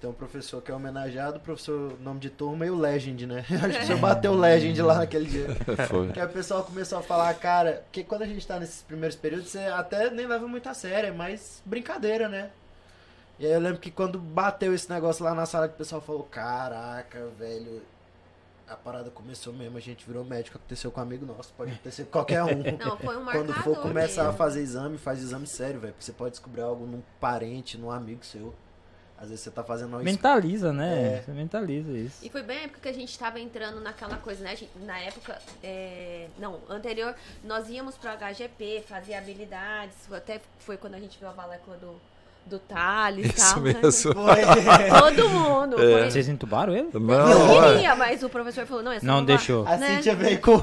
[0.00, 3.44] tem um professor que é homenageado, o professor nome de turma e o Legend, né?
[3.50, 5.48] Acho que você bateu o Legend lá naquele dia.
[5.88, 6.12] Foi.
[6.12, 9.16] Que aí o pessoal começou a falar, cara, que quando a gente tá nesses primeiros
[9.16, 12.50] períodos, você até nem leva muito a sério, é mais brincadeira, né?
[13.38, 16.00] E aí eu lembro que quando bateu esse negócio lá na sala, que o pessoal
[16.00, 17.82] falou, caraca, velho,
[18.70, 22.04] a parada começou mesmo, a gente virou médico, aconteceu com um amigo nosso, pode acontecer
[22.04, 22.62] com qualquer um.
[22.78, 24.38] Não, foi um Quando for começar a mesmo.
[24.38, 25.92] fazer exame, faz exame sério, velho.
[25.94, 28.54] Porque você pode descobrir algo num parente, num amigo seu.
[29.20, 31.16] Às vezes você tá fazendo uma Mentaliza, né?
[31.16, 31.22] É.
[31.22, 32.24] Você mentaliza isso.
[32.24, 34.52] E foi bem a época que a gente tava entrando naquela coisa, né?
[34.52, 39.96] A gente- Na época, é, não, anterior, nós íamos pro HGP, fazer habilidades.
[40.12, 42.00] Até foi quando a gente viu a valécula do,
[42.48, 43.62] do Thales e Isso tal.
[43.62, 43.74] né?
[43.82, 44.14] mesmo.
[44.14, 44.36] Foi.
[45.00, 45.74] Todo mundo.
[45.82, 45.92] É.
[45.92, 46.88] Foi- Vocês entubaram ele?
[46.92, 47.72] Eu Não, é.
[47.74, 49.66] queria, mas o professor falou, não, é só Não deixou.
[49.66, 49.96] A Né?
[49.96, 50.60] Cintia veio com.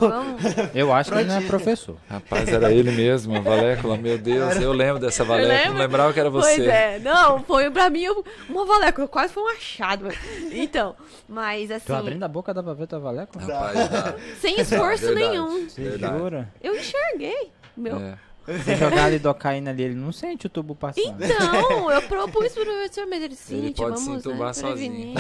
[0.74, 1.96] Eu acho que ele não é professor.
[2.10, 6.20] Rapaz, era ele mesmo, a valécula, meu Deus, eu lembro dessa valécula, não lembrava que
[6.20, 6.56] era você.
[6.56, 8.06] Pois é, não, foi pra mim
[8.50, 10.08] uma valécula, quase foi um achado.
[10.52, 10.96] Então,
[11.28, 13.44] mas assim, Tu abrindo a boca dá pra ver tua valécula?
[13.46, 14.16] Rapaz, dá.
[14.40, 15.28] sem esforço Verdade.
[15.30, 15.68] nenhum.
[15.68, 16.18] Verdade.
[16.18, 16.50] jura?
[16.62, 17.52] Eu enxerguei.
[17.78, 17.98] Meu.
[18.00, 18.18] É.
[18.64, 21.16] Se jogar lidocaína ali, ele não sente o tubo passando.
[21.24, 25.14] Então, eu propus pro professor, mas ele sim, Ele pode vamos se entubar né, sozinho.
[25.14, 25.18] prevenir.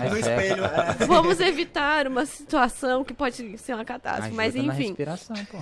[0.00, 0.42] Aí No ferra.
[0.44, 0.64] espelho.
[0.64, 1.06] é.
[1.06, 4.34] Vamos evitar uma situação que pode ser uma catástrofe.
[4.34, 4.86] Mas Ajuda na enfim.
[4.88, 5.58] respiração, pô.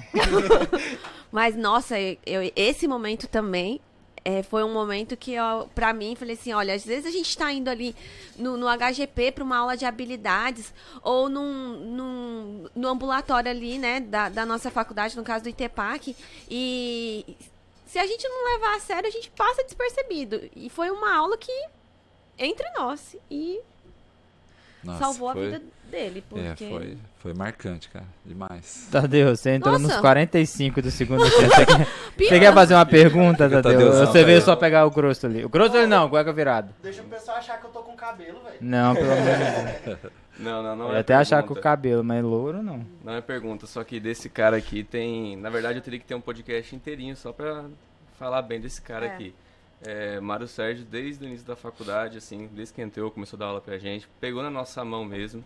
[1.33, 3.81] Mas nossa, eu, eu- esse momento também
[4.27, 7.39] é, foi um momento que eu, pra mim, falei assim, olha, às vezes a gente
[7.39, 7.95] tá indo ali
[8.37, 14.01] no, no HGP pra uma aula de habilidades ou num, num, no ambulatório ali, né,
[14.01, 16.17] da, da nossa faculdade, no caso do ITEPAC,
[16.51, 17.37] e
[17.87, 20.51] se a gente não levar a sério, a gente passa despercebido.
[20.57, 21.53] E foi uma aula que
[22.37, 23.61] entre nós e
[24.87, 26.65] Nossa, salvou foi- a vida dele, porque...
[26.65, 28.05] É, foi, foi marcante, cara.
[28.25, 28.89] Demais.
[28.91, 29.93] Tadeu, você entrou Nossa.
[29.95, 31.55] nos 45 do segundo tempo.
[31.55, 31.87] Você quer,
[32.29, 33.63] você quer fazer uma pergunta, Tadeu?
[33.63, 35.45] Tadeuzão, Você veio só pegar o grosso ali.
[35.45, 36.75] O grosso ali não, cueca virado.
[36.83, 38.57] Deixa o pessoal achar que eu tô com cabelo, velho.
[38.61, 39.99] Não, pelo amor de Deus.
[40.39, 41.63] Não, não, não Eu é ia até achar que o pergunta.
[41.63, 42.85] cabelo, mas louro não.
[43.03, 45.35] Não é pergunta, só que desse cara aqui tem.
[45.35, 47.65] Na verdade, eu teria que ter um podcast inteirinho só pra
[48.19, 49.15] falar bem desse cara É.
[49.15, 49.35] aqui.
[49.83, 53.47] É, Mário Sérgio, desde o início da faculdade, assim, desde que entrou, começou a dar
[53.47, 55.45] aula pra gente, pegou na nossa mão mesmo.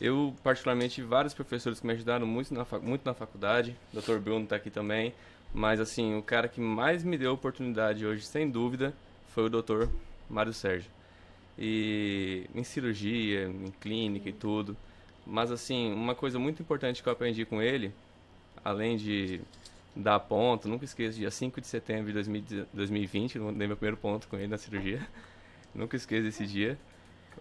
[0.00, 4.18] Eu, particularmente, vários professores que me ajudaram muito na, muito na faculdade, o Dr.
[4.18, 5.14] Bruno tá aqui também,
[5.52, 8.92] mas, assim, o cara que mais me deu oportunidade hoje, sem dúvida,
[9.28, 9.88] foi o Dr.
[10.28, 10.90] Mário Sérgio.
[11.58, 14.76] E em cirurgia, em clínica e tudo.
[15.26, 17.92] Mas assim, uma coisa muito importante que eu aprendi com ele,
[18.64, 19.40] além de
[19.94, 23.96] dar ponto, nunca esqueço, dia 5 de setembro de 2000 2020, eu dei meu primeiro
[23.96, 25.06] ponto com ele na cirurgia.
[25.74, 26.78] Nunca esqueço esse dia.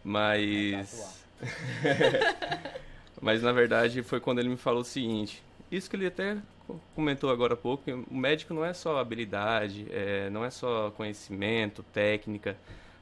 [0.03, 1.23] Mas.
[3.21, 5.41] Mas na verdade foi quando ele me falou o seguinte:
[5.71, 6.37] isso que ele até
[6.67, 10.91] co- comentou agora há pouco, o médico não é só habilidade, é, não é só
[10.91, 12.57] conhecimento, técnica,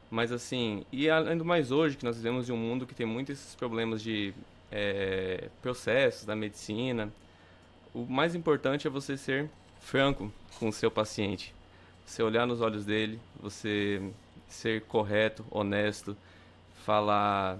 [0.09, 3.05] mas assim, e além do mais hoje, que nós vivemos em um mundo que tem
[3.05, 4.33] muitos problemas de
[4.71, 7.11] é, processos da medicina,
[7.93, 11.53] o mais importante é você ser franco com o seu paciente.
[12.05, 14.01] Você olhar nos olhos dele, você
[14.47, 16.15] ser correto, honesto,
[16.83, 17.57] falar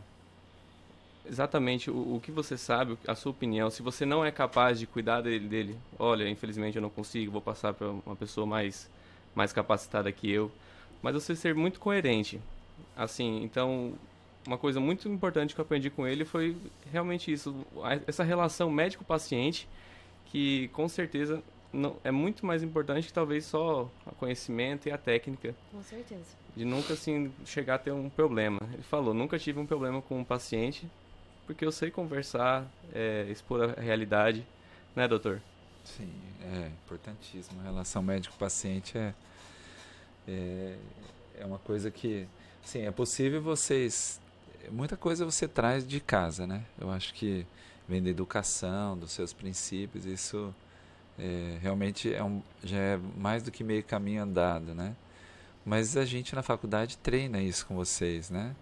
[1.26, 3.70] exatamente o, o que você sabe, a sua opinião.
[3.70, 7.42] Se você não é capaz de cuidar dele, dele olha, infelizmente eu não consigo, vou
[7.42, 8.90] passar para uma pessoa mais,
[9.36, 10.52] mais capacitada que eu.
[11.02, 12.40] Mas você ser muito coerente.
[12.96, 13.94] Assim, então,
[14.46, 16.56] uma coisa muito importante que eu aprendi com ele foi
[16.92, 17.56] realmente isso,
[18.08, 19.68] essa relação médico-paciente,
[20.32, 24.98] que com certeza não, é muito mais importante que talvez só o conhecimento e a
[24.98, 26.36] técnica Com certeza.
[26.56, 28.60] de nunca assim chegar a ter um problema.
[28.74, 30.90] Ele falou, nunca tive um problema com um paciente,
[31.46, 34.46] porque eu sei conversar, é, expor a realidade,
[34.96, 35.42] né, doutor?
[35.84, 36.12] Sim,
[36.44, 37.60] é importantíssimo.
[37.62, 39.14] A relação médico-paciente é,
[40.28, 40.76] é,
[41.40, 42.28] é uma coisa que,
[42.62, 44.20] sim, é possível vocês.
[44.70, 46.64] Muita coisa você traz de casa, né?
[46.80, 47.46] Eu acho que
[47.92, 50.56] vem da educação, dos seus princípios, isso
[51.20, 54.96] é, realmente é um, já é mais do que meio caminho andado, né?
[55.66, 58.56] Mas a gente na faculdade treina isso com vocês, né?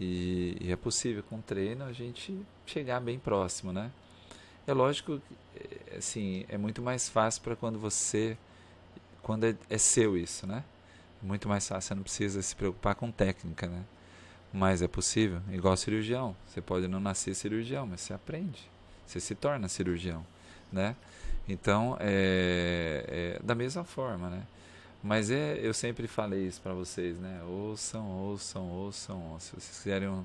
[0.00, 3.92] E, e é possível com treino a gente chegar bem próximo, né?
[4.66, 5.20] É lógico,
[5.54, 8.38] é, assim, é muito mais fácil para quando você,
[9.22, 10.64] quando é, é seu isso, né?
[11.22, 13.84] Muito mais fácil, você não precisa se preocupar com técnica, né?
[14.52, 16.36] Mas é possível, igual cirurgião.
[16.46, 18.70] Você pode não nascer cirurgião, mas você aprende.
[19.06, 20.24] Você se torna cirurgião,
[20.70, 20.94] né?
[21.48, 24.42] Então, é, é da mesma forma, né?
[25.02, 27.42] Mas é, eu sempre falei isso para vocês, né?
[27.44, 29.40] Ouçam, ouçam, ouçam, ouçam.
[29.40, 30.24] Se vocês quiserem um-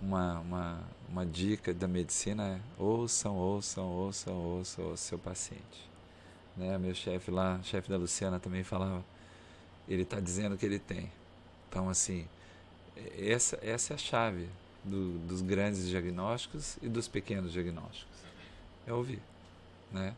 [0.00, 5.88] uma, uma, uma dica da medicina, é ouçam, ouçam, ouçam, ouçam o seu paciente.
[6.56, 6.76] Né?
[6.78, 9.04] Meu chefe lá, chefe da Luciana também falava,
[9.88, 11.10] ele está dizendo que ele tem.
[11.68, 12.26] Então, assim,
[13.18, 14.48] essa, essa é a chave
[14.82, 18.14] do- dos grandes diagnósticos e dos pequenos diagnósticos.
[18.86, 19.20] É ouvir,
[19.92, 20.14] né?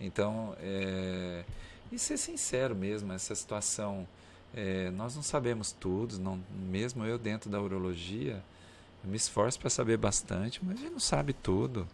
[0.00, 1.44] Então, é,
[1.90, 4.06] e ser sincero mesmo, essa situação,
[4.54, 6.40] é, nós não sabemos tudo, não,
[6.70, 8.42] mesmo eu dentro da urologia,
[9.04, 11.86] eu me esforço para saber bastante, mas a gente não sabe tudo,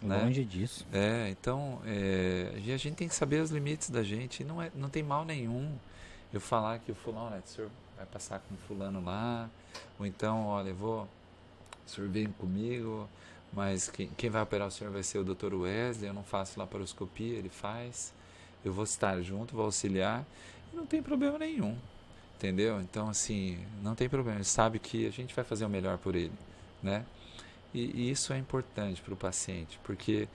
[0.00, 0.22] né?
[0.24, 0.86] Longe disso.
[0.92, 4.70] É, então, é, a gente tem que saber os limites da gente, e não, é,
[4.74, 5.74] não tem mal nenhum
[6.32, 9.50] eu falar que o fulano, né, o senhor vai passar com fulano lá,
[9.98, 11.08] ou então, olha, vou,
[12.10, 13.08] vem comigo,
[13.52, 15.52] mas quem, quem vai operar o senhor vai ser o Dr.
[15.54, 18.12] Wesley, eu não faço laparoscopia, ele faz,
[18.64, 20.24] eu vou estar junto, vou auxiliar,
[20.72, 21.76] e não tem problema nenhum,
[22.36, 22.80] entendeu?
[22.80, 26.14] Então, assim, não tem problema, ele sabe que a gente vai fazer o melhor por
[26.14, 26.32] ele,
[26.82, 27.04] né?
[27.74, 30.28] E, e isso é importante para o paciente, porque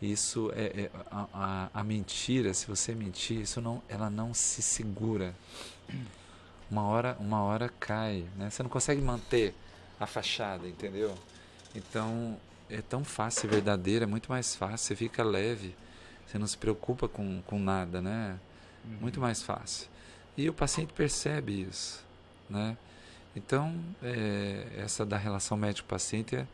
[0.00, 4.62] isso é, é- a, a, a mentira, se você mentir, isso não, ela não se
[4.62, 5.34] segura.
[6.70, 8.50] Uma hora, uma hora cai, né?
[8.50, 9.54] Você não consegue manter
[9.98, 11.14] a fachada, entendeu?
[11.74, 12.36] Então
[12.68, 14.78] é tão fácil ser verdadeiro, é muito mais fácil.
[14.78, 15.74] Você fica leve,
[16.26, 18.38] você não se preocupa com, com nada, né?
[19.00, 19.88] Muito mais fácil.
[20.36, 22.04] E o paciente percebe isso,
[22.48, 22.76] né?
[23.34, 26.46] Então é, essa da relação médico-paciente é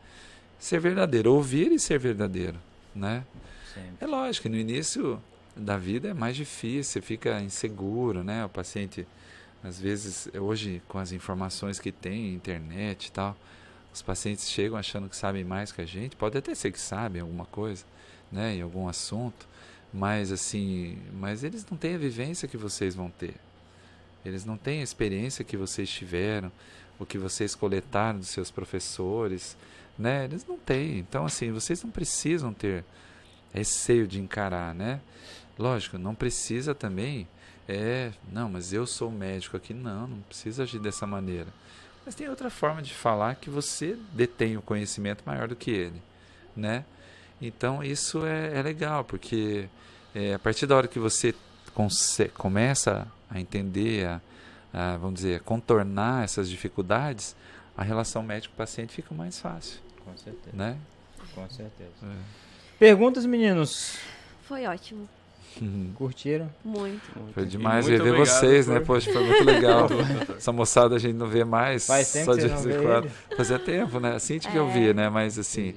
[0.57, 2.59] ser verdadeiro, ouvir e ser verdadeiro,
[2.93, 3.25] né?
[3.73, 3.97] Sempre.
[3.99, 5.21] É lógico que no início
[5.55, 8.45] da vida é mais difícil, você fica inseguro, né?
[8.45, 9.07] O paciente,
[9.65, 13.35] às vezes, hoje com as informações que tem, internet e tal,
[13.91, 17.21] os pacientes chegam achando que sabem mais que a gente, pode até ser que sabem
[17.21, 17.83] alguma coisa,
[18.31, 18.55] né?
[18.55, 19.47] Em algum assunto,
[19.91, 23.33] mas assim, mas eles não têm a vivência que vocês vão ter.
[24.23, 26.51] Eles não têm a experiência que vocês tiveram,
[26.99, 29.57] o que vocês coletaram dos seus professores,
[29.97, 30.25] né?
[30.25, 30.99] Eles não têm.
[30.99, 32.85] Então, assim, vocês não precisam ter
[33.51, 35.01] receio de encarar, né?
[35.57, 37.27] Lógico, não precisa também,
[37.67, 41.47] é, não, mas eu sou médico aqui, não, não precisa agir dessa maneira.
[42.05, 46.01] Mas tem outra forma de falar que você detém o conhecimento maior do que ele,
[46.55, 46.85] né?
[47.41, 49.67] Então isso é, é legal, porque
[50.13, 51.33] é, a partir da hora que você
[52.35, 54.21] começa a entender, a,
[54.71, 57.35] a, vamos dizer, a contornar essas dificuldades,
[57.75, 59.79] a relação médico-paciente fica mais fácil.
[60.03, 60.55] Com certeza.
[60.55, 60.77] Né?
[61.33, 61.91] Com certeza.
[62.03, 62.15] É.
[62.77, 63.97] Perguntas, meninos?
[64.43, 65.09] Foi ótimo.
[65.95, 66.49] Curtiram?
[66.63, 67.01] Muito.
[67.33, 68.79] Foi demais muito ver vocês, por- né?
[68.81, 69.87] Poxa, foi muito legal.
[70.37, 71.85] Essa moçada a gente não vê mais.
[71.87, 73.09] Faz tempo só que de vez em quando.
[73.37, 74.15] Fazia tempo, né?
[74.15, 74.57] Assim que É.
[74.59, 75.09] eu via, né?
[75.09, 75.73] Mas assim,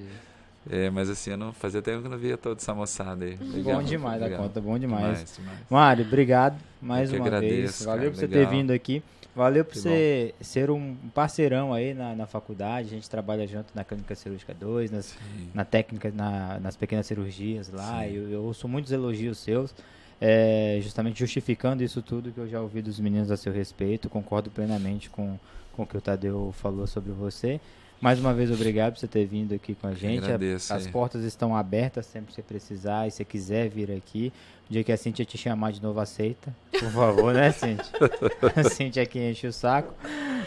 [0.71, 3.39] é, mas assim, eu não fazia tempo que eu não via toda essa moçada aí.
[3.41, 5.03] Legal, bom demais a conta, bom demais.
[5.05, 5.59] Demais, demais.
[5.71, 7.35] Mário, obrigado mais Eu uma vez.
[7.45, 8.51] agradeço, Valeu cara, por você legal.
[8.51, 9.03] ter vindo aqui.
[9.37, 12.89] Valeu por você ser um parceirão aí na, na faculdade.
[12.89, 15.49] A gente trabalha junto na Clínica Cirúrgica 2, nas, Sim.
[15.55, 18.07] na técnica, na- nas pequenas cirurgias lá.
[18.09, 19.73] Eu, eu ouço muitos elogios seus,
[20.21, 24.09] é, justamente justificando isso tudo que eu já ouvi dos meninos a seu respeito.
[24.11, 25.39] Concordo plenamente com,
[25.73, 27.61] com o que o Tadeu falou sobre você.
[28.01, 30.21] Mais uma vez, obrigado por você ter vindo aqui com a gente.
[30.23, 30.93] A- agradeço As aí.
[30.93, 34.33] portas estão abertas sempre que você precisar e se você quiser vir aqui.
[34.69, 36.55] O dia que a Cintia te chamar de novo, aceita.
[36.79, 37.85] Por favor, né, Cintia?
[38.55, 39.95] a Cintia aqui enche o saco.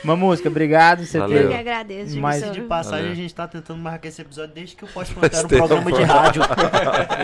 [0.03, 1.03] Uma música, obrigado.
[1.03, 1.41] Você Valeu.
[1.43, 2.51] Eu que agradeço, Mas.
[2.51, 3.11] De passagem, Valeu.
[3.11, 5.91] a gente tá tentando marcar esse episódio desde que o Pós-Plantar era um Faz programa
[5.91, 6.41] de rádio.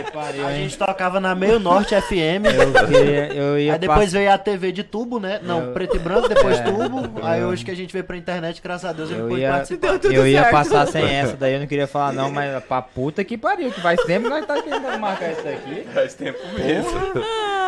[0.05, 2.45] Que pariu, A gente tocava na Meio Norte FM.
[2.45, 5.39] Eu, queria, eu ia Aí depois veio a TV de tubo, né?
[5.43, 7.11] Não, Eu- preto e branco, depois É, tubo.
[7.23, 9.41] Aí eu- hoje que a gente veio pra internet, graças a Deus, ele Eu pôde
[9.41, 9.99] ia- participar.
[10.03, 13.37] eu ia passar sem essa, daí eu não queria falar não, mas pra puta que
[13.37, 15.85] pariu, que faz tempo que nós tá tentando marcar isso aqui.
[15.93, 16.86] Faz tempo mesmo.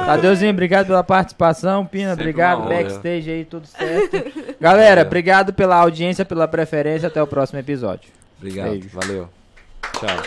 [0.05, 1.85] Tadeuzinho, obrigado pela participação.
[1.85, 2.59] Pina, Sempre obrigado.
[2.61, 2.69] honra.
[2.69, 4.55] Backstage aí, tudo certo.
[4.59, 5.05] Galera, Valeu.
[5.05, 7.07] obrigado pela audiência, pela preferência.
[7.07, 8.09] Até o próximo episódio.
[8.37, 8.69] Obrigado.
[8.69, 8.89] Beijo.
[8.93, 9.29] Valeu.
[9.99, 10.23] Tchau.